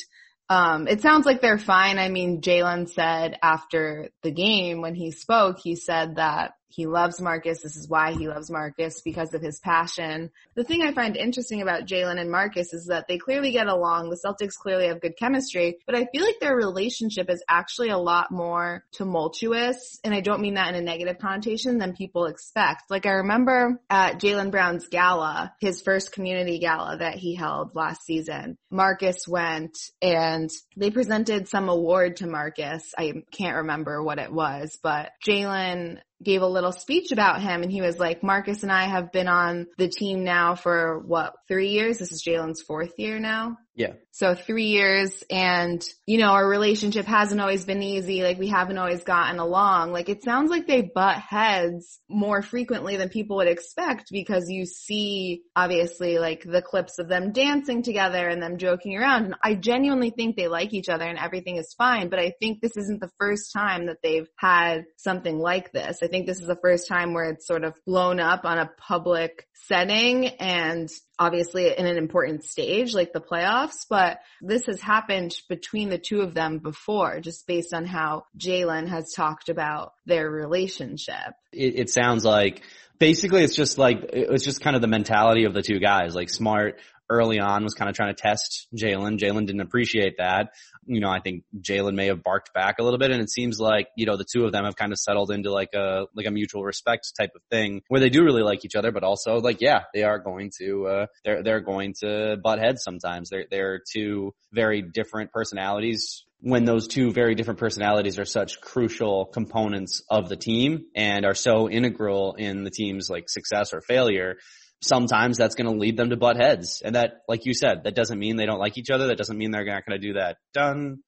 Um, 0.48 0.86
it 0.86 1.00
sounds 1.00 1.24
like 1.24 1.40
they're 1.40 1.58
fine. 1.58 1.98
I 1.98 2.08
mean, 2.08 2.42
Jaylen 2.42 2.88
said 2.88 3.38
after 3.42 4.10
the 4.22 4.30
game 4.30 4.82
when 4.82 4.94
he 4.94 5.10
spoke, 5.10 5.58
he 5.58 5.74
said 5.76 6.16
that 6.16 6.52
he 6.74 6.86
loves 6.86 7.20
Marcus. 7.20 7.62
This 7.62 7.76
is 7.76 7.88
why 7.88 8.12
he 8.12 8.28
loves 8.28 8.50
Marcus 8.50 9.00
because 9.02 9.32
of 9.34 9.42
his 9.42 9.60
passion. 9.60 10.30
The 10.54 10.64
thing 10.64 10.82
I 10.82 10.92
find 10.92 11.16
interesting 11.16 11.62
about 11.62 11.86
Jaylen 11.86 12.20
and 12.20 12.30
Marcus 12.30 12.72
is 12.72 12.86
that 12.86 13.06
they 13.08 13.18
clearly 13.18 13.52
get 13.52 13.66
along. 13.66 14.10
The 14.10 14.16
Celtics 14.24 14.56
clearly 14.56 14.88
have 14.88 15.00
good 15.00 15.16
chemistry, 15.16 15.78
but 15.86 15.94
I 15.94 16.06
feel 16.06 16.24
like 16.24 16.40
their 16.40 16.56
relationship 16.56 17.30
is 17.30 17.44
actually 17.48 17.90
a 17.90 17.98
lot 17.98 18.30
more 18.30 18.84
tumultuous. 18.92 20.00
And 20.02 20.14
I 20.14 20.20
don't 20.20 20.40
mean 20.40 20.54
that 20.54 20.68
in 20.68 20.74
a 20.74 20.80
negative 20.80 21.18
connotation 21.18 21.78
than 21.78 21.94
people 21.94 22.26
expect. 22.26 22.90
Like 22.90 23.06
I 23.06 23.12
remember 23.12 23.80
at 23.88 24.20
Jaylen 24.20 24.50
Brown's 24.50 24.88
gala, 24.88 25.54
his 25.60 25.80
first 25.82 26.12
community 26.12 26.58
gala 26.58 26.98
that 26.98 27.16
he 27.16 27.34
held 27.34 27.74
last 27.74 28.04
season, 28.04 28.58
Marcus 28.70 29.28
went 29.28 29.76
and 30.02 30.50
they 30.76 30.90
presented 30.90 31.48
some 31.48 31.68
award 31.68 32.16
to 32.16 32.26
Marcus. 32.26 32.92
I 32.98 33.22
can't 33.30 33.56
remember 33.58 34.02
what 34.02 34.18
it 34.18 34.32
was, 34.32 34.78
but 34.82 35.10
Jaylen 35.26 36.00
gave 36.22 36.42
a 36.42 36.46
little 36.46 36.72
speech 36.72 37.12
about 37.12 37.42
him 37.42 37.62
and 37.62 37.70
he 37.70 37.80
was 37.80 37.98
like, 37.98 38.22
Marcus 38.22 38.62
and 38.62 38.72
I 38.72 38.84
have 38.84 39.12
been 39.12 39.28
on 39.28 39.66
the 39.78 39.88
team 39.88 40.24
now 40.24 40.54
for 40.54 41.00
what, 41.00 41.34
three 41.48 41.68
years? 41.68 41.98
This 41.98 42.12
is 42.12 42.22
Jaylen's 42.26 42.62
fourth 42.62 42.92
year 42.98 43.18
now. 43.18 43.56
Yeah. 43.76 43.94
So 44.12 44.36
three 44.36 44.66
years 44.66 45.24
and, 45.28 45.84
you 46.06 46.18
know, 46.18 46.30
our 46.30 46.48
relationship 46.48 47.06
hasn't 47.06 47.40
always 47.40 47.64
been 47.64 47.82
easy. 47.82 48.22
Like 48.22 48.38
we 48.38 48.46
haven't 48.46 48.78
always 48.78 49.02
gotten 49.02 49.40
along. 49.40 49.90
Like 49.90 50.08
it 50.08 50.22
sounds 50.22 50.48
like 50.48 50.68
they 50.68 50.82
butt 50.82 51.16
heads 51.16 51.98
more 52.08 52.40
frequently 52.40 52.96
than 52.96 53.08
people 53.08 53.36
would 53.36 53.48
expect 53.48 54.12
because 54.12 54.48
you 54.48 54.64
see 54.66 55.42
obviously 55.56 56.18
like 56.18 56.44
the 56.44 56.62
clips 56.62 57.00
of 57.00 57.08
them 57.08 57.32
dancing 57.32 57.82
together 57.82 58.28
and 58.28 58.40
them 58.40 58.58
joking 58.58 58.96
around. 58.96 59.24
And 59.24 59.34
I 59.42 59.56
genuinely 59.56 60.10
think 60.10 60.36
they 60.36 60.46
like 60.46 60.72
each 60.72 60.88
other 60.88 61.06
and 61.06 61.18
everything 61.18 61.56
is 61.56 61.74
fine. 61.76 62.08
But 62.10 62.20
I 62.20 62.34
think 62.40 62.60
this 62.60 62.76
isn't 62.76 63.00
the 63.00 63.10
first 63.18 63.52
time 63.52 63.86
that 63.86 63.98
they've 64.04 64.28
had 64.38 64.84
something 64.98 65.40
like 65.40 65.72
this. 65.72 65.98
I 66.00 66.06
think 66.06 66.26
this 66.26 66.40
is 66.40 66.46
the 66.46 66.58
first 66.62 66.86
time 66.86 67.12
where 67.12 67.30
it's 67.30 67.48
sort 67.48 67.64
of 67.64 67.74
blown 67.84 68.20
up 68.20 68.44
on 68.44 68.58
a 68.58 68.70
public 68.78 69.48
setting 69.66 70.28
and 70.28 70.88
obviously 71.18 71.76
in 71.76 71.86
an 71.86 71.96
important 71.96 72.44
stage 72.44 72.94
like 72.94 73.12
the 73.12 73.20
playoffs, 73.20 73.86
but 73.88 74.18
this 74.40 74.66
has 74.66 74.80
happened 74.80 75.34
between 75.48 75.88
the 75.88 75.98
two 75.98 76.20
of 76.20 76.34
them 76.34 76.58
before 76.58 77.20
just 77.20 77.46
based 77.46 77.72
on 77.72 77.84
how 77.84 78.24
Jaylen 78.38 78.88
has 78.88 79.12
talked 79.12 79.48
about 79.48 79.92
their 80.06 80.30
relationship. 80.30 81.34
It, 81.52 81.78
it 81.78 81.90
sounds 81.90 82.24
like 82.24 82.62
basically 82.98 83.44
it's 83.44 83.56
just 83.56 83.78
like, 83.78 83.98
it's 84.12 84.44
just 84.44 84.60
kind 84.60 84.76
of 84.76 84.82
the 84.82 84.88
mentality 84.88 85.44
of 85.44 85.54
the 85.54 85.62
two 85.62 85.78
guys, 85.78 86.14
like 86.14 86.30
smart 86.30 86.80
early 87.08 87.38
on 87.38 87.64
was 87.64 87.74
kind 87.74 87.88
of 87.88 87.96
trying 87.96 88.14
to 88.14 88.20
test 88.20 88.68
Jaylen. 88.76 89.18
Jaylen 89.18 89.46
didn't 89.46 89.60
appreciate 89.60 90.14
that. 90.18 90.50
You 90.86 91.00
know, 91.00 91.10
I 91.10 91.20
think 91.20 91.44
Jaylen 91.60 91.94
may 91.94 92.06
have 92.06 92.22
barked 92.22 92.52
back 92.54 92.76
a 92.78 92.82
little 92.82 92.98
bit 92.98 93.10
and 93.10 93.20
it 93.20 93.30
seems 93.30 93.58
like, 93.58 93.88
you 93.96 94.06
know, 94.06 94.16
the 94.16 94.26
two 94.30 94.44
of 94.44 94.52
them 94.52 94.64
have 94.64 94.76
kind 94.76 94.92
of 94.92 94.98
settled 94.98 95.30
into 95.30 95.50
like 95.50 95.74
a, 95.74 96.06
like 96.14 96.26
a 96.26 96.30
mutual 96.30 96.64
respect 96.64 97.12
type 97.18 97.30
of 97.34 97.42
thing 97.50 97.82
where 97.88 98.00
they 98.00 98.10
do 98.10 98.24
really 98.24 98.42
like 98.42 98.64
each 98.64 98.76
other, 98.76 98.92
but 98.92 99.02
also 99.02 99.36
like, 99.36 99.60
yeah, 99.60 99.82
they 99.92 100.02
are 100.02 100.18
going 100.18 100.50
to, 100.58 100.86
uh, 100.86 101.06
they're, 101.24 101.42
they're 101.42 101.60
going 101.60 101.94
to 102.00 102.36
butt 102.42 102.58
heads 102.58 102.82
sometimes. 102.82 103.30
They're, 103.30 103.46
they're 103.50 103.80
two 103.92 104.34
very 104.52 104.82
different 104.82 105.32
personalities 105.32 106.24
when 106.44 106.66
those 106.66 106.88
two 106.88 107.10
very 107.10 107.34
different 107.34 107.58
personalities 107.58 108.18
are 108.18 108.26
such 108.26 108.60
crucial 108.60 109.24
components 109.24 110.02
of 110.10 110.28
the 110.28 110.36
team 110.36 110.84
and 110.94 111.24
are 111.24 111.34
so 111.34 111.70
integral 111.70 112.34
in 112.34 112.64
the 112.64 112.70
team's 112.70 113.08
like 113.08 113.30
success 113.30 113.72
or 113.72 113.80
failure, 113.80 114.36
sometimes 114.84 115.36
that's 115.36 115.54
going 115.54 115.72
to 115.72 115.78
lead 115.78 115.96
them 115.96 116.10
to 116.10 116.16
butt 116.16 116.36
heads. 116.36 116.82
And 116.84 116.94
that, 116.94 117.22
like 117.28 117.46
you 117.46 117.54
said, 117.54 117.84
that 117.84 117.94
doesn't 117.94 118.18
mean 118.18 118.36
they 118.36 118.46
don't 118.46 118.58
like 118.58 118.78
each 118.78 118.90
other. 118.90 119.08
That 119.08 119.18
doesn't 119.18 119.36
mean 119.36 119.50
they're 119.50 119.64
not 119.64 119.86
going 119.86 120.00
to 120.00 120.06
do 120.06 120.14
that 120.14 120.36
dun, 120.52 120.98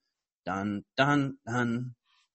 dun, 0.44 0.84
dun, 0.96 1.36
dun, 1.46 1.94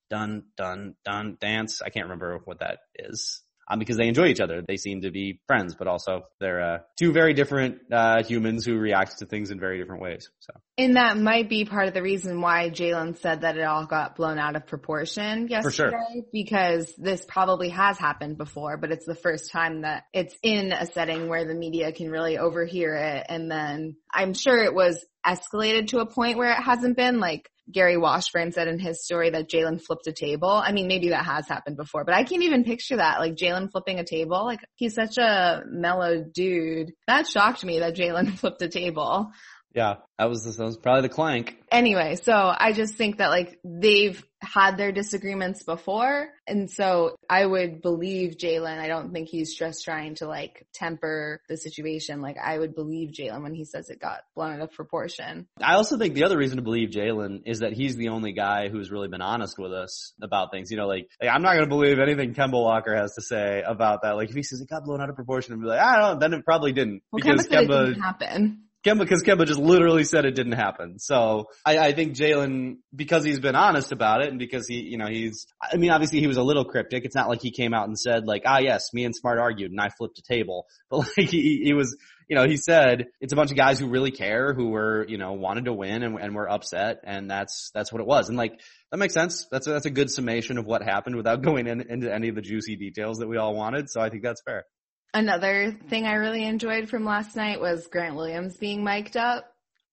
dun, 0.09 0.43
dun, 0.57 0.95
dun 1.03 1.37
dance. 1.39 1.81
I 1.81 1.89
can't 1.89 2.05
remember 2.05 2.39
what 2.45 2.59
that 2.59 2.79
is. 2.95 3.41
Um, 3.71 3.79
because 3.79 3.97
they 3.97 4.07
enjoy 4.07 4.27
each 4.27 4.41
other. 4.41 4.61
They 4.61 4.75
seem 4.75 5.01
to 5.01 5.11
be 5.11 5.39
friends, 5.47 5.75
but 5.75 5.87
also 5.87 6.23
they're 6.39 6.61
uh, 6.61 6.77
two 6.99 7.13
very 7.13 7.33
different 7.33 7.79
uh, 7.91 8.23
humans 8.23 8.65
who 8.65 8.77
react 8.77 9.19
to 9.19 9.25
things 9.25 9.49
in 9.49 9.59
very 9.59 9.79
different 9.79 10.01
ways. 10.01 10.29
So, 10.39 10.53
and 10.77 10.97
that 10.97 11.17
might 11.17 11.47
be 11.47 11.63
part 11.63 11.87
of 11.87 11.93
the 11.93 12.01
reason 12.01 12.41
why 12.41 12.69
Jaylen 12.69 13.17
said 13.17 13.41
that 13.41 13.57
it 13.57 13.63
all 13.63 13.85
got 13.85 14.15
blown 14.15 14.39
out 14.39 14.55
of 14.55 14.67
proportion 14.67 15.47
yesterday, 15.47 15.95
sure. 16.13 16.23
because 16.33 16.93
this 16.97 17.23
probably 17.25 17.69
has 17.69 17.97
happened 17.97 18.37
before, 18.37 18.77
but 18.77 18.91
it's 18.91 19.05
the 19.05 19.15
first 19.15 19.51
time 19.51 19.81
that 19.81 20.03
it's 20.13 20.35
in 20.43 20.73
a 20.73 20.85
setting 20.85 21.29
where 21.29 21.45
the 21.45 21.55
media 21.55 21.93
can 21.93 22.11
really 22.11 22.37
overhear 22.37 22.95
it, 22.95 23.25
and 23.29 23.49
then 23.49 23.95
I'm 24.13 24.33
sure 24.33 24.63
it 24.63 24.73
was 24.73 25.03
escalated 25.25 25.87
to 25.89 25.99
a 25.99 26.05
point 26.05 26.37
where 26.37 26.51
it 26.51 26.61
hasn't 26.61 26.97
been 26.97 27.19
like 27.19 27.49
Gary 27.71 27.97
Washburn 27.97 28.51
said 28.51 28.67
in 28.67 28.79
his 28.79 29.03
story 29.03 29.29
that 29.29 29.49
Jaylen 29.49 29.81
flipped 29.81 30.07
a 30.07 30.11
table. 30.11 30.49
I 30.49 30.71
mean, 30.71 30.87
maybe 30.87 31.09
that 31.09 31.25
has 31.25 31.47
happened 31.47 31.77
before, 31.77 32.05
but 32.05 32.13
I 32.13 32.23
can't 32.23 32.43
even 32.43 32.63
picture 32.63 32.97
that. 32.97 33.19
Like 33.19 33.35
Jaylen 33.35 33.71
flipping 33.71 33.99
a 33.99 34.05
table. 34.05 34.43
Like 34.45 34.59
he's 34.75 34.95
such 34.95 35.17
a 35.17 35.63
mellow 35.67 36.23
dude. 36.23 36.91
That 37.07 37.27
shocked 37.27 37.63
me 37.63 37.79
that 37.79 37.95
Jaylen 37.95 38.37
flipped 38.39 38.61
a 38.61 38.69
table. 38.69 39.31
Yeah, 39.73 39.95
that 40.17 40.29
was, 40.29 40.43
that 40.43 40.63
was 40.63 40.77
probably 40.77 41.03
the 41.03 41.13
clank. 41.13 41.57
Anyway, 41.71 42.15
so 42.15 42.33
I 42.33 42.73
just 42.73 42.95
think 42.95 43.17
that 43.17 43.29
like 43.29 43.59
they've 43.63 44.21
had 44.41 44.75
their 44.75 44.91
disagreements 44.91 45.63
before. 45.63 46.29
And 46.47 46.69
so 46.69 47.15
I 47.29 47.45
would 47.45 47.81
believe 47.81 48.37
Jaylen. 48.37 48.79
I 48.79 48.87
don't 48.87 49.13
think 49.13 49.29
he's 49.29 49.55
just 49.55 49.85
trying 49.85 50.15
to 50.15 50.27
like 50.27 50.65
temper 50.73 51.41
the 51.47 51.57
situation. 51.57 52.21
Like 52.21 52.37
I 52.37 52.57
would 52.57 52.75
believe 52.75 53.11
Jaylen 53.11 53.43
when 53.43 53.53
he 53.53 53.65
says 53.65 53.89
it 53.89 54.01
got 54.01 54.21
blown 54.35 54.53
out 54.53 54.61
of 54.61 54.71
proportion. 54.71 55.47
I 55.61 55.75
also 55.75 55.97
think 55.97 56.15
the 56.15 56.23
other 56.23 56.37
reason 56.37 56.57
to 56.57 56.63
believe 56.63 56.89
Jaylen 56.89 57.43
is 57.45 57.59
that 57.59 57.73
he's 57.73 57.95
the 57.95 58.09
only 58.09 58.33
guy 58.33 58.69
who's 58.69 58.91
really 58.91 59.07
been 59.07 59.21
honest 59.21 59.57
with 59.57 59.71
us 59.71 60.13
about 60.21 60.51
things. 60.51 60.71
You 60.71 60.77
know, 60.77 60.87
like, 60.87 61.07
like 61.21 61.29
I'm 61.29 61.43
not 61.43 61.53
going 61.53 61.65
to 61.65 61.69
believe 61.69 61.99
anything 61.99 62.33
Kemba 62.33 62.53
Walker 62.53 62.95
has 62.95 63.13
to 63.15 63.21
say 63.21 63.63
about 63.65 64.01
that. 64.01 64.17
Like 64.17 64.29
if 64.29 64.35
he 64.35 64.43
says 64.43 64.59
it 64.59 64.69
got 64.69 64.83
blown 64.83 65.01
out 65.01 65.09
of 65.09 65.15
proportion 65.15 65.53
and 65.53 65.61
be 65.61 65.67
like, 65.67 65.79
I 65.79 65.99
don't 65.99 66.13
know, 66.13 66.19
then 66.19 66.33
it 66.33 66.45
probably 66.45 66.73
didn't. 66.73 67.03
Well, 67.11 67.21
because 67.23 67.47
Kemba, 67.47 67.67
Kemba 67.67 67.85
didn't 67.85 68.01
happen. 68.01 68.63
Kemba, 68.85 68.99
because 68.99 69.21
Kemba 69.23 69.45
just 69.45 69.59
literally 69.59 70.03
said 70.03 70.25
it 70.25 70.33
didn't 70.33 70.53
happen. 70.53 70.97
So 70.97 71.49
I, 71.65 71.77
I 71.77 71.91
think 71.93 72.15
Jaylen, 72.15 72.77
because 72.95 73.23
he's 73.23 73.39
been 73.39 73.55
honest 73.55 73.91
about 73.91 74.23
it 74.23 74.29
and 74.29 74.39
because 74.39 74.67
he, 74.67 74.81
you 74.81 74.97
know, 74.97 75.05
he's, 75.07 75.45
I 75.61 75.77
mean, 75.77 75.91
obviously 75.91 76.19
he 76.19 76.27
was 76.27 76.37
a 76.37 76.43
little 76.43 76.65
cryptic. 76.65 77.05
It's 77.05 77.15
not 77.15 77.29
like 77.29 77.41
he 77.41 77.51
came 77.51 77.73
out 77.73 77.87
and 77.87 77.97
said 77.97 78.25
like, 78.25 78.43
ah, 78.45 78.57
yes, 78.57 78.91
me 78.93 79.05
and 79.05 79.15
Smart 79.15 79.37
argued 79.39 79.71
and 79.71 79.79
I 79.79 79.89
flipped 79.89 80.17
a 80.17 80.23
table, 80.23 80.65
but 80.89 80.97
like 80.99 81.29
he, 81.29 81.61
he 81.63 81.73
was, 81.73 81.95
you 82.27 82.35
know, 82.35 82.47
he 82.47 82.57
said 82.57 83.07
it's 83.19 83.33
a 83.33 83.35
bunch 83.35 83.51
of 83.51 83.57
guys 83.57 83.77
who 83.77 83.87
really 83.87 84.11
care, 84.11 84.53
who 84.53 84.69
were, 84.69 85.05
you 85.07 85.17
know, 85.17 85.33
wanted 85.33 85.65
to 85.65 85.73
win 85.73 86.01
and, 86.01 86.17
and 86.19 86.33
were 86.33 86.49
upset 86.49 87.01
and 87.03 87.29
that's, 87.29 87.69
that's 87.75 87.91
what 87.91 88.01
it 88.01 88.07
was. 88.07 88.29
And 88.29 88.37
like, 88.37 88.59
that 88.91 88.97
makes 88.97 89.13
sense. 89.13 89.47
That's 89.51 89.67
a, 89.67 89.71
that's 89.71 89.85
a 89.85 89.91
good 89.91 90.09
summation 90.09 90.57
of 90.57 90.65
what 90.65 90.81
happened 90.81 91.17
without 91.17 91.41
going 91.43 91.67
in, 91.67 91.81
into 91.81 92.11
any 92.11 92.29
of 92.29 92.35
the 92.35 92.41
juicy 92.41 92.77
details 92.77 93.19
that 93.19 93.27
we 93.27 93.37
all 93.37 93.53
wanted. 93.53 93.89
So 93.91 94.01
I 94.01 94.09
think 94.09 94.23
that's 94.23 94.41
fair. 94.41 94.65
Another 95.13 95.71
thing 95.89 96.05
I 96.05 96.13
really 96.13 96.45
enjoyed 96.45 96.89
from 96.89 97.03
last 97.03 97.35
night 97.35 97.59
was 97.59 97.87
Grant 97.87 98.15
Williams 98.15 98.55
being 98.55 98.83
mic'd 98.83 99.17
up. 99.17 99.45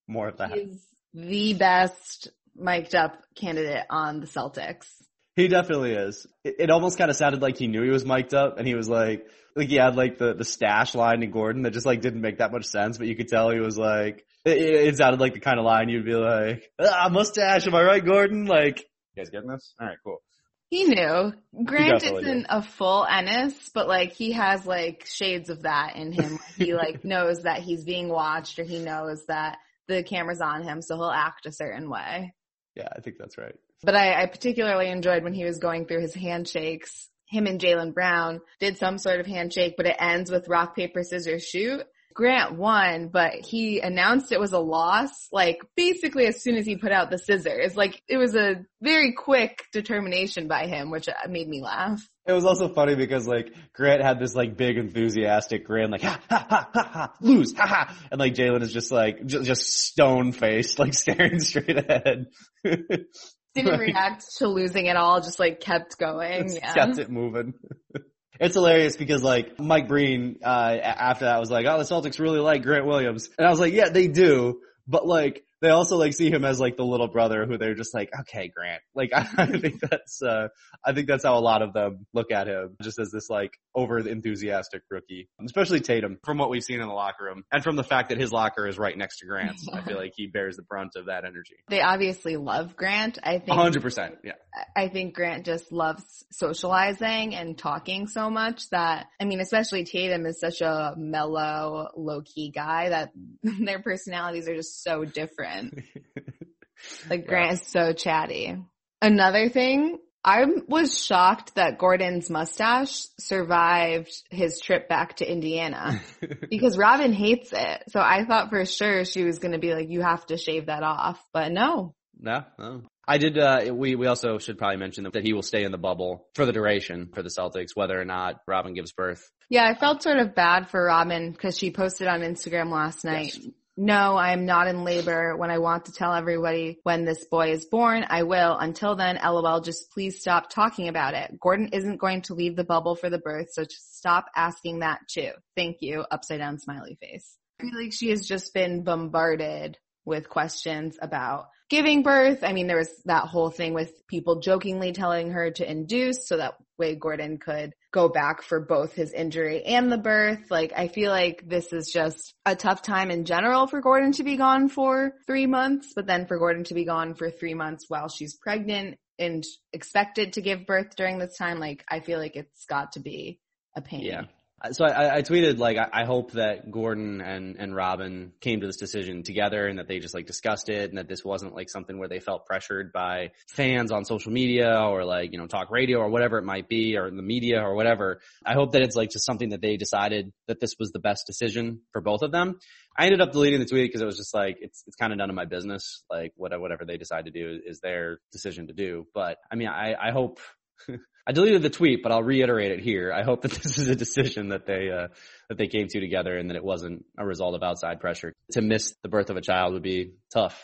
More 0.07 0.29
of 0.29 0.37
that. 0.37 0.53
He's 0.53 0.81
the 1.13 1.53
best 1.53 2.29
mic'd 2.55 2.95
up 2.95 3.21
candidate 3.35 3.85
on 3.89 4.21
the 4.21 4.27
Celtics. 4.27 4.87
He 5.35 5.47
definitely 5.47 5.93
is. 5.93 6.25
It, 6.43 6.55
it 6.59 6.69
almost 6.69 6.97
kind 6.97 7.09
of 7.09 7.17
sounded 7.17 7.41
like 7.41 7.57
he 7.57 7.67
knew 7.67 7.83
he 7.83 7.89
was 7.89 8.05
mic'd 8.05 8.33
up 8.33 8.57
and 8.57 8.67
he 8.67 8.75
was 8.75 8.87
like, 8.87 9.25
like 9.55 9.67
he 9.67 9.75
had 9.75 9.95
like 9.95 10.17
the, 10.17 10.33
the 10.33 10.45
stash 10.45 10.95
line 10.95 11.19
to 11.19 11.27
Gordon 11.27 11.63
that 11.63 11.71
just 11.71 11.85
like 11.85 12.01
didn't 12.01 12.21
make 12.21 12.37
that 12.37 12.51
much 12.51 12.65
sense, 12.65 12.97
but 12.97 13.07
you 13.07 13.15
could 13.15 13.27
tell 13.27 13.49
he 13.49 13.59
was 13.59 13.77
like, 13.77 14.25
it, 14.45 14.57
it 14.57 14.97
sounded 14.97 15.19
like 15.19 15.33
the 15.33 15.39
kind 15.41 15.59
of 15.59 15.65
line 15.65 15.89
you'd 15.89 16.05
be 16.05 16.15
like, 16.15 16.63
ah, 16.79 17.09
mustache, 17.11 17.67
am 17.67 17.75
I 17.75 17.83
right, 17.83 18.05
Gordon? 18.05 18.45
Like, 18.45 18.79
you 18.79 19.23
guys 19.23 19.29
getting 19.29 19.49
this? 19.49 19.73
Alright, 19.81 19.97
cool. 20.03 20.21
He 20.69 20.83
knew. 20.83 21.33
Grant 21.63 22.03
he 22.03 22.09
isn't 22.09 22.45
a 22.47 22.61
full 22.61 23.05
Enes, 23.09 23.71
but 23.73 23.87
like 23.87 24.13
he 24.13 24.33
has 24.33 24.65
like 24.67 25.05
shades 25.07 25.49
of 25.49 25.63
that 25.63 25.95
in 25.95 26.11
him. 26.11 26.39
he 26.57 26.75
like 26.75 27.03
knows 27.03 27.43
that 27.43 27.61
he's 27.61 27.83
being 27.83 28.07
watched 28.07 28.59
or 28.59 28.63
he 28.63 28.79
knows 28.79 29.25
that 29.25 29.57
the 29.87 30.03
camera's 30.03 30.41
on 30.41 30.63
him, 30.63 30.81
so 30.81 30.95
he'll 30.95 31.09
act 31.09 31.47
a 31.47 31.51
certain 31.51 31.89
way. 31.89 32.33
Yeah, 32.75 32.87
I 32.95 33.01
think 33.01 33.17
that's 33.17 33.37
right. 33.37 33.55
But 33.81 33.95
I, 33.95 34.21
I 34.21 34.25
particularly 34.27 34.89
enjoyed 34.89 35.23
when 35.23 35.33
he 35.33 35.43
was 35.43 35.57
going 35.57 35.85
through 35.85 36.01
his 36.01 36.13
handshakes. 36.13 37.09
Him 37.25 37.47
and 37.47 37.59
Jaylen 37.59 37.93
Brown 37.93 38.41
did 38.59 38.77
some 38.77 38.97
sort 38.97 39.19
of 39.19 39.25
handshake, 39.25 39.75
but 39.77 39.85
it 39.87 39.95
ends 39.99 40.29
with 40.29 40.47
rock, 40.47 40.75
paper, 40.75 41.03
scissors, 41.03 41.43
shoot. 41.43 41.81
Grant 42.19 42.57
won, 42.57 43.07
but 43.07 43.35
he 43.45 43.79
announced 43.79 44.33
it 44.33 44.41
was 44.41 44.51
a 44.51 44.59
loss, 44.59 45.29
like 45.31 45.61
basically 45.77 46.25
as 46.25 46.43
soon 46.43 46.57
as 46.57 46.65
he 46.65 46.75
put 46.75 46.91
out 46.91 47.09
the 47.09 47.17
scissors. 47.17 47.77
Like 47.77 48.03
it 48.09 48.17
was 48.17 48.35
a 48.35 48.65
very 48.81 49.13
quick 49.13 49.63
determination 49.71 50.49
by 50.49 50.67
him, 50.67 50.91
which 50.91 51.07
uh, 51.07 51.13
made 51.29 51.47
me 51.47 51.61
laugh. 51.61 52.05
It 52.27 52.33
was 52.33 52.43
also 52.43 52.73
funny 52.73 52.95
because 52.95 53.25
like 53.25 53.53
Grant 53.71 54.01
had 54.01 54.19
this 54.19 54.35
like 54.35 54.57
big 54.57 54.77
enthusiastic 54.77 55.65
grin, 55.65 55.91
like 55.91 56.01
ha 56.01 56.19
ha 56.29 56.45
ha 56.49 56.69
ha 56.73 56.89
ha, 56.91 57.13
lose, 57.21 57.55
ha 57.55 57.65
ha, 57.65 57.97
and 58.11 58.19
like 58.19 58.33
Jaylen 58.33 58.63
is 58.63 58.73
just 58.73 58.91
like 58.91 59.25
j- 59.25 59.43
just 59.43 59.71
stone 59.71 60.33
faced, 60.33 60.77
like 60.77 60.93
staring 61.05 61.39
straight 61.39 61.77
ahead. 61.77 62.25
Didn't 62.65 63.07
react 63.79 64.25
to 64.39 64.49
losing 64.49 64.89
at 64.89 64.97
all, 64.97 65.21
just 65.21 65.39
like 65.39 65.61
kept 65.61 65.97
going. 65.97 66.49
Just 66.49 66.57
yeah. 66.57 66.73
kept 66.73 66.97
it 66.97 67.09
moving. 67.09 67.53
It's 68.39 68.55
hilarious 68.55 68.95
because 68.95 69.21
like 69.21 69.59
Mike 69.59 69.87
Breen, 69.87 70.39
uh, 70.43 70.77
after 70.81 71.25
that 71.25 71.39
was 71.39 71.51
like, 71.51 71.65
oh, 71.65 71.77
the 71.77 71.83
Celtics 71.83 72.19
really 72.19 72.39
like 72.39 72.63
Grant 72.63 72.85
Williams. 72.85 73.29
And 73.37 73.45
I 73.45 73.49
was 73.49 73.59
like, 73.59 73.73
yeah, 73.73 73.89
they 73.89 74.07
do. 74.07 74.61
But 74.87 75.05
like, 75.05 75.43
they 75.61 75.69
also 75.69 75.97
like 75.97 76.13
see 76.13 76.29
him 76.29 76.45
as 76.45 76.59
like 76.59 76.77
the 76.77 76.85
little 76.85 77.07
brother 77.07 77.45
who 77.45 77.57
they're 77.57 77.75
just 77.75 77.93
like, 77.93 78.09
okay, 78.21 78.51
Grant. 78.55 78.81
Like, 78.95 79.11
I, 79.13 79.27
I 79.37 79.45
think 79.59 79.79
that's, 79.79 80.21
uh, 80.21 80.47
I 80.85 80.93
think 80.93 81.07
that's 81.07 81.23
how 81.23 81.37
a 81.37 81.41
lot 81.41 81.61
of 81.61 81.73
them 81.73 82.05
look 82.13 82.31
at 82.31 82.47
him, 82.47 82.75
just 82.81 82.99
as 82.99 83.11
this 83.11 83.29
like 83.29 83.51
over 83.75 83.99
enthusiastic 83.99 84.83
rookie, 84.89 85.29
especially 85.45 85.79
Tatum 85.79 86.17
from 86.23 86.37
what 86.37 86.49
we've 86.49 86.63
seen 86.63 86.81
in 86.81 86.87
the 86.87 86.93
locker 86.93 87.25
room 87.25 87.43
and 87.51 87.63
from 87.63 87.75
the 87.75 87.83
fact 87.83 88.09
that 88.09 88.19
his 88.19 88.31
locker 88.31 88.67
is 88.67 88.77
right 88.77 88.97
next 88.97 89.19
to 89.19 89.25
Grant's. 89.25 89.67
I 89.71 89.81
feel 89.81 89.97
like 89.97 90.13
he 90.15 90.27
bears 90.27 90.55
the 90.55 90.63
brunt 90.63 90.95
of 90.95 91.05
that 91.05 91.25
energy. 91.25 91.55
They 91.69 91.81
obviously 91.81 92.37
love 92.37 92.75
Grant. 92.75 93.19
I 93.21 93.39
think. 93.39 93.57
hundred 93.57 93.81
percent. 93.81 94.17
Yeah. 94.23 94.33
I 94.75 94.87
think 94.87 95.15
Grant 95.15 95.45
just 95.45 95.71
loves 95.71 96.03
socializing 96.31 97.35
and 97.35 97.57
talking 97.57 98.07
so 98.07 98.29
much 98.29 98.69
that, 98.69 99.07
I 99.21 99.25
mean, 99.25 99.39
especially 99.39 99.83
Tatum 99.83 100.25
is 100.25 100.39
such 100.39 100.61
a 100.61 100.93
mellow, 100.97 101.89
low 101.95 102.21
key 102.21 102.51
guy 102.51 102.89
that 102.89 103.11
their 103.43 103.81
personalities 103.81 104.47
are 104.47 104.55
just 104.55 104.83
so 104.83 105.05
different. 105.05 105.48
like 107.09 107.27
Grant 107.27 107.53
is 107.53 107.67
so 107.67 107.93
chatty. 107.93 108.57
Another 109.01 109.49
thing 109.49 109.99
I 110.23 110.45
was 110.67 111.03
shocked 111.03 111.55
that 111.55 111.77
Gordon's 111.77 112.29
mustache 112.29 113.05
survived 113.19 114.11
his 114.29 114.59
trip 114.59 114.89
back 114.89 115.17
to 115.17 115.31
Indiana 115.31 116.01
because 116.49 116.77
Robin 116.77 117.13
hates 117.13 117.53
it. 117.53 117.83
So 117.89 118.01
I 118.01 118.25
thought 118.25 118.49
for 118.49 118.65
sure 118.65 119.05
she 119.05 119.23
was 119.23 119.39
going 119.39 119.53
to 119.53 119.59
be 119.59 119.73
like, 119.73 119.89
you 119.89 120.01
have 120.01 120.25
to 120.27 120.37
shave 120.37 120.65
that 120.65 120.83
off, 120.83 121.23
but 121.33 121.51
no. 121.51 121.95
No, 122.19 122.43
no. 122.57 122.81
I 123.07 123.17
did, 123.17 123.39
uh, 123.39 123.73
we, 123.73 123.95
we 123.95 124.07
also 124.07 124.37
should 124.37 124.57
probably 124.57 124.77
mention 124.77 125.05
that 125.11 125.23
he 125.23 125.33
will 125.33 125.41
stay 125.41 125.63
in 125.63 125.71
the 125.71 125.77
bubble 125.77 126.27
for 126.35 126.45
the 126.45 126.51
duration 126.51 127.09
for 127.15 127.23
the 127.23 127.29
Celtics, 127.29 127.69
whether 127.73 127.99
or 127.99 128.05
not 128.05 128.41
Robin 128.45 128.73
gives 128.73 128.91
birth. 128.91 129.31
Yeah, 129.49 129.65
I 129.67 129.73
felt 129.73 130.03
sort 130.03 130.17
of 130.19 130.35
bad 130.35 130.69
for 130.69 130.83
Robin 130.83 131.31
because 131.31 131.57
she 131.57 131.71
posted 131.71 132.07
on 132.07 132.19
Instagram 132.19 132.71
last 132.71 133.05
night. 133.05 133.35
Yes. 133.35 133.47
No, 133.81 134.17
I 134.17 134.33
am 134.33 134.45
not 134.45 134.67
in 134.67 134.83
labor. 134.83 135.37
When 135.37 135.51
I 135.51 135.59
want 135.59 135.85
to 135.85 135.93
tell 135.93 136.13
everybody 136.13 136.81
when 136.83 137.05
this 137.05 137.23
boy 137.23 137.51
is 137.53 137.63
born, 137.63 138.05
I 138.09 138.23
will. 138.23 138.57
Until 138.57 138.97
then, 138.97 139.17
lol, 139.23 139.61
just 139.61 139.93
please 139.93 140.19
stop 140.19 140.49
talking 140.49 140.89
about 140.89 141.13
it. 141.13 141.39
Gordon 141.39 141.69
isn't 141.71 141.95
going 141.95 142.23
to 142.23 142.33
leave 142.33 142.57
the 142.57 142.65
bubble 142.65 142.95
for 142.95 143.09
the 143.09 143.19
birth, 143.19 143.53
so 143.53 143.63
just 143.63 143.97
stop 143.97 144.25
asking 144.35 144.79
that 144.79 144.99
too. 145.07 145.31
Thank 145.55 145.77
you. 145.79 146.03
Upside 146.11 146.39
down 146.39 146.59
smiley 146.59 146.97
face. 147.01 147.37
I 147.61 147.63
feel 147.63 147.81
like 147.81 147.93
she 147.93 148.09
has 148.09 148.27
just 148.27 148.53
been 148.53 148.83
bombarded 148.83 149.77
with 150.03 150.27
questions 150.27 150.97
about 151.01 151.47
giving 151.69 152.03
birth. 152.03 152.43
I 152.43 152.51
mean, 152.51 152.67
there 152.67 152.75
was 152.75 152.91
that 153.05 153.27
whole 153.27 153.49
thing 153.49 153.73
with 153.73 153.93
people 154.07 154.41
jokingly 154.41 154.91
telling 154.91 155.31
her 155.31 155.51
to 155.51 155.71
induce 155.71 156.27
so 156.27 156.35
that 156.35 156.55
way 156.77 156.95
Gordon 156.95 157.37
could 157.37 157.73
go 157.91 158.07
back 158.09 158.41
for 158.41 158.59
both 158.59 158.93
his 158.93 159.11
injury 159.13 159.63
and 159.63 159.91
the 159.91 159.97
birth. 159.97 160.51
Like, 160.51 160.73
I 160.75 160.87
feel 160.87 161.11
like 161.11 161.43
this 161.47 161.73
is 161.73 161.89
just 161.91 162.33
a 162.45 162.55
tough 162.55 162.81
time 162.81 163.09
in 163.11 163.25
general 163.25 163.67
for 163.67 163.81
Gordon 163.81 164.11
to 164.13 164.23
be 164.23 164.37
gone 164.37 164.69
for 164.69 165.13
three 165.25 165.47
months, 165.47 165.93
but 165.95 166.05
then 166.05 166.27
for 166.27 166.37
Gordon 166.37 166.63
to 166.65 166.73
be 166.73 166.85
gone 166.85 167.15
for 167.15 167.31
three 167.31 167.55
months 167.55 167.85
while 167.87 168.07
she's 168.07 168.35
pregnant 168.35 168.97
and 169.17 169.43
expected 169.73 170.33
to 170.33 170.41
give 170.41 170.65
birth 170.65 170.95
during 170.95 171.17
this 171.17 171.37
time, 171.37 171.59
like, 171.59 171.83
I 171.89 171.99
feel 171.99 172.19
like 172.19 172.35
it's 172.35 172.65
got 172.65 172.93
to 172.93 172.99
be 172.99 173.39
a 173.75 173.81
pain. 173.81 174.01
Yeah. 174.01 174.23
So 174.71 174.85
I, 174.85 175.17
I 175.17 175.21
tweeted 175.21 175.57
like 175.57 175.77
I, 175.77 176.03
hope 176.03 176.33
that 176.33 176.69
Gordon 176.69 177.21
and 177.21 177.55
and 177.57 177.73
Robin 177.73 178.33
came 178.41 178.59
to 178.59 178.67
this 178.67 178.75
decision 178.75 179.23
together 179.23 179.67
and 179.67 179.79
that 179.79 179.87
they 179.87 179.99
just 179.99 180.13
like 180.13 180.25
discussed 180.25 180.69
it 180.69 180.89
and 180.89 180.97
that 180.97 181.07
this 181.07 181.23
wasn't 181.23 181.55
like 181.55 181.69
something 181.69 181.97
where 181.97 182.09
they 182.09 182.19
felt 182.19 182.45
pressured 182.45 182.91
by 182.91 183.31
fans 183.47 183.91
on 183.91 184.03
social 184.03 184.31
media 184.31 184.81
or 184.81 185.05
like 185.05 185.31
you 185.31 185.37
know 185.37 185.47
talk 185.47 185.71
radio 185.71 185.99
or 185.99 186.09
whatever 186.09 186.37
it 186.37 186.43
might 186.43 186.67
be 186.67 186.97
or 186.97 187.09
the 187.09 187.21
media 187.21 187.61
or 187.61 187.73
whatever. 187.73 188.19
I 188.45 188.53
hope 188.53 188.73
that 188.73 188.81
it's 188.81 188.95
like 188.95 189.11
just 189.11 189.25
something 189.25 189.49
that 189.49 189.61
they 189.61 189.77
decided 189.77 190.33
that 190.47 190.59
this 190.59 190.75
was 190.77 190.91
the 190.91 190.99
best 190.99 191.25
decision 191.25 191.81
for 191.93 192.01
both 192.01 192.21
of 192.21 192.31
them. 192.31 192.59
I 192.97 193.05
ended 193.05 193.21
up 193.21 193.31
deleting 193.31 193.59
the 193.59 193.65
tweet 193.65 193.87
because 193.87 194.01
it 194.01 194.05
was 194.05 194.17
just 194.17 194.33
like 194.33 194.57
it's 194.59 194.83
it's 194.87 194.97
kind 194.97 195.13
of 195.13 195.17
none 195.17 195.29
of 195.29 195.35
my 195.35 195.45
business. 195.45 196.03
Like 196.09 196.33
whatever 196.35 196.61
whatever 196.61 196.83
they 196.85 196.97
decide 196.97 197.25
to 197.25 197.31
do 197.31 197.59
is 197.65 197.79
their 197.79 198.19
decision 198.33 198.67
to 198.67 198.73
do. 198.73 199.07
But 199.13 199.37
I 199.49 199.55
mean 199.55 199.69
I 199.69 199.95
I 199.99 200.11
hope 200.11 200.39
I 201.29 201.31
deleted 201.31 201.61
the 201.61 201.69
tweet, 201.69 202.01
but 202.01 202.11
I'll 202.11 202.23
reiterate 202.23 202.71
it 202.71 202.79
here. 202.79 203.13
I 203.13 203.21
hope 203.21 203.43
that 203.43 203.51
this 203.61 203.77
is 203.77 203.87
a 203.87 203.95
decision 203.95 204.49
that 204.49 204.65
they 204.65 204.89
uh, 204.89 205.09
that 205.47 205.59
they 205.59 205.67
came 205.67 205.87
to 205.87 205.99
together, 205.99 206.35
and 206.35 206.49
that 206.49 206.55
it 206.55 206.63
wasn't 206.63 207.05
a 207.19 207.23
result 207.23 207.53
of 207.53 207.61
outside 207.61 207.99
pressure. 207.99 208.33
To 208.53 208.61
miss 208.63 208.95
the 209.03 209.09
birth 209.09 209.29
of 209.29 209.37
a 209.37 209.41
child 209.41 209.73
would 209.73 209.83
be 209.83 210.13
tough. 210.33 210.59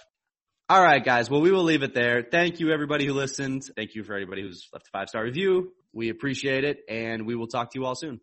All 0.67 0.81
right, 0.81 1.05
guys. 1.05 1.29
Well, 1.29 1.41
we 1.41 1.51
will 1.51 1.65
leave 1.65 1.83
it 1.83 1.93
there. 1.93 2.23
Thank 2.23 2.59
you, 2.59 2.71
everybody 2.71 3.05
who 3.05 3.13
listened. 3.13 3.61
Thank 3.75 3.93
you 3.93 4.03
for 4.03 4.15
everybody 4.15 4.41
who's 4.41 4.67
left 4.73 4.87
a 4.87 4.89
five 4.89 5.07
star 5.07 5.23
review. 5.23 5.71
We 5.93 6.09
appreciate 6.09 6.63
it, 6.63 6.79
and 6.89 7.27
we 7.27 7.35
will 7.35 7.47
talk 7.47 7.71
to 7.73 7.79
you 7.79 7.85
all 7.85 7.93
soon. 7.93 8.19